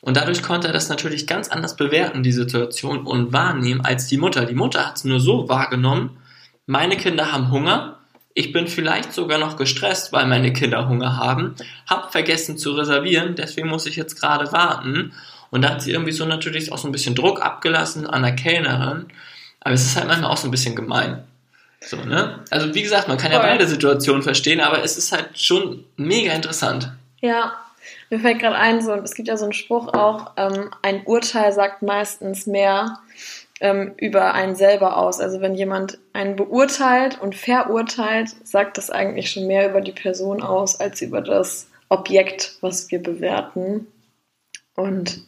Und 0.00 0.16
dadurch 0.16 0.42
konnte 0.42 0.66
er 0.66 0.72
das 0.72 0.88
natürlich 0.88 1.26
ganz 1.26 1.48
anders 1.48 1.76
bewerten, 1.76 2.22
die 2.22 2.32
Situation, 2.32 3.06
und 3.06 3.32
wahrnehmen 3.32 3.82
als 3.82 4.08
die 4.08 4.16
Mutter. 4.18 4.46
Die 4.46 4.54
Mutter 4.54 4.86
hat 4.86 4.96
es 4.96 5.04
nur 5.04 5.20
so 5.20 5.48
wahrgenommen, 5.48 6.18
meine 6.66 6.96
Kinder 6.96 7.32
haben 7.32 7.50
Hunger, 7.50 7.98
ich 8.34 8.52
bin 8.52 8.66
vielleicht 8.66 9.12
sogar 9.12 9.38
noch 9.38 9.56
gestresst, 9.56 10.12
weil 10.12 10.26
meine 10.26 10.52
Kinder 10.52 10.88
Hunger 10.88 11.16
haben, 11.16 11.54
hab 11.88 12.12
vergessen 12.12 12.56
zu 12.56 12.72
reservieren, 12.72 13.34
deswegen 13.34 13.68
muss 13.68 13.86
ich 13.86 13.96
jetzt 13.96 14.18
gerade 14.18 14.52
warten 14.52 15.12
und 15.52 15.60
da 15.60 15.68
hat 15.68 15.82
sie 15.82 15.92
irgendwie 15.92 16.12
so 16.12 16.24
natürlich 16.24 16.72
auch 16.72 16.78
so 16.78 16.88
ein 16.88 16.92
bisschen 16.92 17.14
Druck 17.14 17.44
abgelassen 17.44 18.06
an 18.06 18.22
der 18.22 18.34
Kellnerin. 18.34 19.06
Aber 19.60 19.74
es 19.74 19.84
ist 19.84 19.96
halt 19.96 20.08
manchmal 20.08 20.30
auch 20.30 20.38
so 20.38 20.48
ein 20.48 20.50
bisschen 20.50 20.74
gemein. 20.74 21.24
So, 21.78 21.98
ne? 21.98 22.40
Also 22.50 22.74
wie 22.74 22.82
gesagt, 22.82 23.06
man 23.06 23.18
kann 23.18 23.32
ja 23.32 23.38
beide 23.38 23.68
Situationen 23.68 24.22
verstehen, 24.22 24.60
aber 24.60 24.82
es 24.82 24.96
ist 24.96 25.12
halt 25.12 25.38
schon 25.38 25.84
mega 25.96 26.32
interessant. 26.32 26.90
Ja, 27.20 27.52
mir 28.08 28.18
fällt 28.18 28.38
gerade 28.38 28.56
ein, 28.56 28.80
so, 28.80 28.94
es 28.94 29.14
gibt 29.14 29.28
ja 29.28 29.36
so 29.36 29.44
einen 29.44 29.52
Spruch 29.52 29.88
auch, 29.88 30.32
ähm, 30.38 30.70
ein 30.80 31.02
Urteil 31.04 31.52
sagt 31.52 31.82
meistens 31.82 32.46
mehr 32.46 33.00
ähm, 33.60 33.92
über 33.98 34.32
einen 34.32 34.54
selber 34.54 34.96
aus. 34.96 35.20
Also 35.20 35.42
wenn 35.42 35.54
jemand 35.54 35.98
einen 36.14 36.34
beurteilt 36.34 37.20
und 37.20 37.34
verurteilt, 37.34 38.30
sagt 38.42 38.78
das 38.78 38.88
eigentlich 38.88 39.30
schon 39.30 39.46
mehr 39.46 39.68
über 39.68 39.82
die 39.82 39.92
Person 39.92 40.42
aus, 40.42 40.80
als 40.80 41.02
über 41.02 41.20
das 41.20 41.68
Objekt, 41.90 42.56
was 42.62 42.90
wir 42.90 43.02
bewerten. 43.02 43.86
Und 44.74 45.22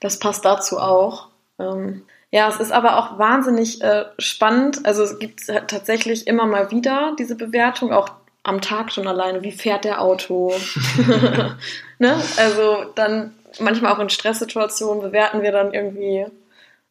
das 0.00 0.18
passt 0.18 0.44
dazu 0.44 0.78
auch. 0.78 1.28
Ähm, 1.58 2.02
ja, 2.30 2.48
es 2.48 2.60
ist 2.60 2.72
aber 2.72 2.96
auch 2.96 3.18
wahnsinnig 3.18 3.82
äh, 3.82 4.06
spannend. 4.18 4.86
Also 4.86 5.02
es 5.02 5.18
gibt 5.18 5.46
tatsächlich 5.46 6.26
immer 6.26 6.46
mal 6.46 6.70
wieder 6.70 7.14
diese 7.18 7.34
Bewertung, 7.34 7.92
auch 7.92 8.10
am 8.42 8.60
Tag 8.60 8.92
schon 8.92 9.08
alleine. 9.08 9.42
Wie 9.42 9.52
fährt 9.52 9.84
der 9.84 10.00
Auto? 10.00 10.54
ne? 11.98 12.22
Also 12.36 12.84
dann 12.94 13.34
manchmal 13.58 13.92
auch 13.92 13.98
in 13.98 14.10
Stresssituationen 14.10 15.02
bewerten 15.02 15.42
wir 15.42 15.52
dann 15.52 15.74
irgendwie 15.74 16.26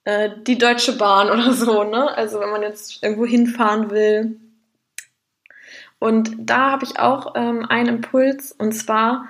äh, 0.04 0.30
die 0.46 0.58
Deutsche 0.58 0.98
Bahn 0.98 1.30
oder 1.30 1.54
so. 1.54 1.84
Ne? 1.84 2.16
Also 2.16 2.40
wenn 2.40 2.50
man 2.50 2.62
jetzt 2.62 3.02
irgendwo 3.02 3.26
hinfahren 3.26 3.92
will. 3.92 4.38
Und 6.00 6.32
da 6.38 6.72
habe 6.72 6.86
ich 6.86 7.00
auch 7.00 7.36
ähm, 7.36 7.66
einen 7.66 7.96
Impuls. 7.96 8.52
Und 8.52 8.74
zwar 8.74 9.28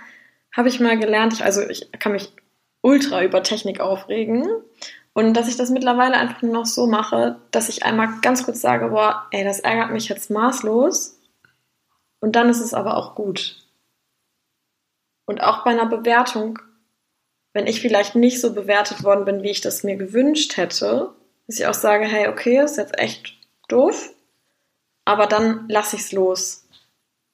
habe 0.55 0.69
ich 0.69 0.79
mal 0.79 0.97
gelernt, 0.97 1.33
ich, 1.33 1.43
also 1.43 1.61
ich 1.61 1.91
kann 1.99 2.11
mich 2.11 2.31
ultra 2.81 3.23
über 3.23 3.43
Technik 3.43 3.79
aufregen. 3.79 4.47
Und 5.13 5.33
dass 5.33 5.47
ich 5.47 5.57
das 5.57 5.69
mittlerweile 5.69 6.15
einfach 6.15 6.41
nur 6.41 6.53
noch 6.53 6.65
so 6.65 6.87
mache, 6.87 7.39
dass 7.51 7.69
ich 7.69 7.83
einmal 7.83 8.19
ganz 8.21 8.45
kurz 8.45 8.61
sage, 8.61 8.89
boah, 8.89 9.27
ey, 9.31 9.43
das 9.43 9.59
ärgert 9.59 9.91
mich 9.91 10.07
jetzt 10.07 10.29
maßlos. 10.29 11.19
Und 12.19 12.35
dann 12.35 12.49
ist 12.49 12.61
es 12.61 12.73
aber 12.73 12.95
auch 12.95 13.15
gut. 13.15 13.65
Und 15.25 15.41
auch 15.43 15.63
bei 15.63 15.71
einer 15.71 15.85
Bewertung, 15.85 16.59
wenn 17.53 17.67
ich 17.67 17.81
vielleicht 17.81 18.15
nicht 18.15 18.39
so 18.41 18.53
bewertet 18.53 19.03
worden 19.03 19.25
bin, 19.25 19.43
wie 19.43 19.49
ich 19.49 19.61
das 19.61 19.83
mir 19.83 19.95
gewünscht 19.95 20.57
hätte, 20.57 21.13
dass 21.47 21.59
ich 21.59 21.67
auch 21.67 21.73
sage, 21.73 22.05
hey, 22.05 22.27
okay, 22.27 22.63
ist 22.63 22.77
jetzt 22.77 22.97
echt 22.97 23.37
doof, 23.67 24.13
aber 25.05 25.27
dann 25.27 25.67
lasse 25.67 25.95
ich 25.95 26.03
es 26.03 26.11
los. 26.11 26.67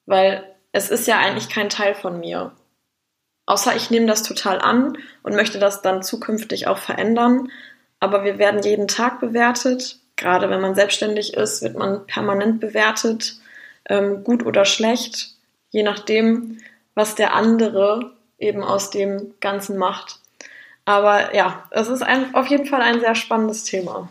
Weil 0.05 0.43
es 0.71 0.89
ist 0.89 1.07
ja 1.07 1.17
eigentlich 1.17 1.49
kein 1.49 1.69
Teil 1.69 1.95
von 1.95 2.19
mir. 2.19 2.51
Außer 3.45 3.75
ich 3.75 3.91
nehme 3.91 4.07
das 4.07 4.23
total 4.23 4.59
an 4.59 4.97
und 5.23 5.35
möchte 5.35 5.59
das 5.59 5.81
dann 5.81 6.03
zukünftig 6.03 6.67
auch 6.67 6.77
verändern. 6.79 7.51
Aber 7.99 8.23
wir 8.23 8.37
werden 8.37 8.63
jeden 8.63 8.87
Tag 8.87 9.19
bewertet. 9.19 9.99
Gerade 10.15 10.49
wenn 10.49 10.61
man 10.61 10.75
selbstständig 10.75 11.35
ist, 11.35 11.61
wird 11.61 11.77
man 11.77 12.07
permanent 12.07 12.59
bewertet, 12.59 13.37
ähm, 13.89 14.23
gut 14.23 14.45
oder 14.45 14.65
schlecht, 14.65 15.31
je 15.69 15.83
nachdem, 15.83 16.59
was 16.95 17.15
der 17.15 17.33
andere 17.33 18.13
eben 18.39 18.63
aus 18.63 18.89
dem 18.89 19.35
Ganzen 19.41 19.77
macht. 19.77 20.19
Aber 20.85 21.35
ja, 21.35 21.65
es 21.71 21.87
ist 21.87 22.01
ein, 22.01 22.33
auf 22.33 22.47
jeden 22.47 22.65
Fall 22.65 22.81
ein 22.81 22.99
sehr 22.99 23.15
spannendes 23.15 23.63
Thema. 23.63 24.09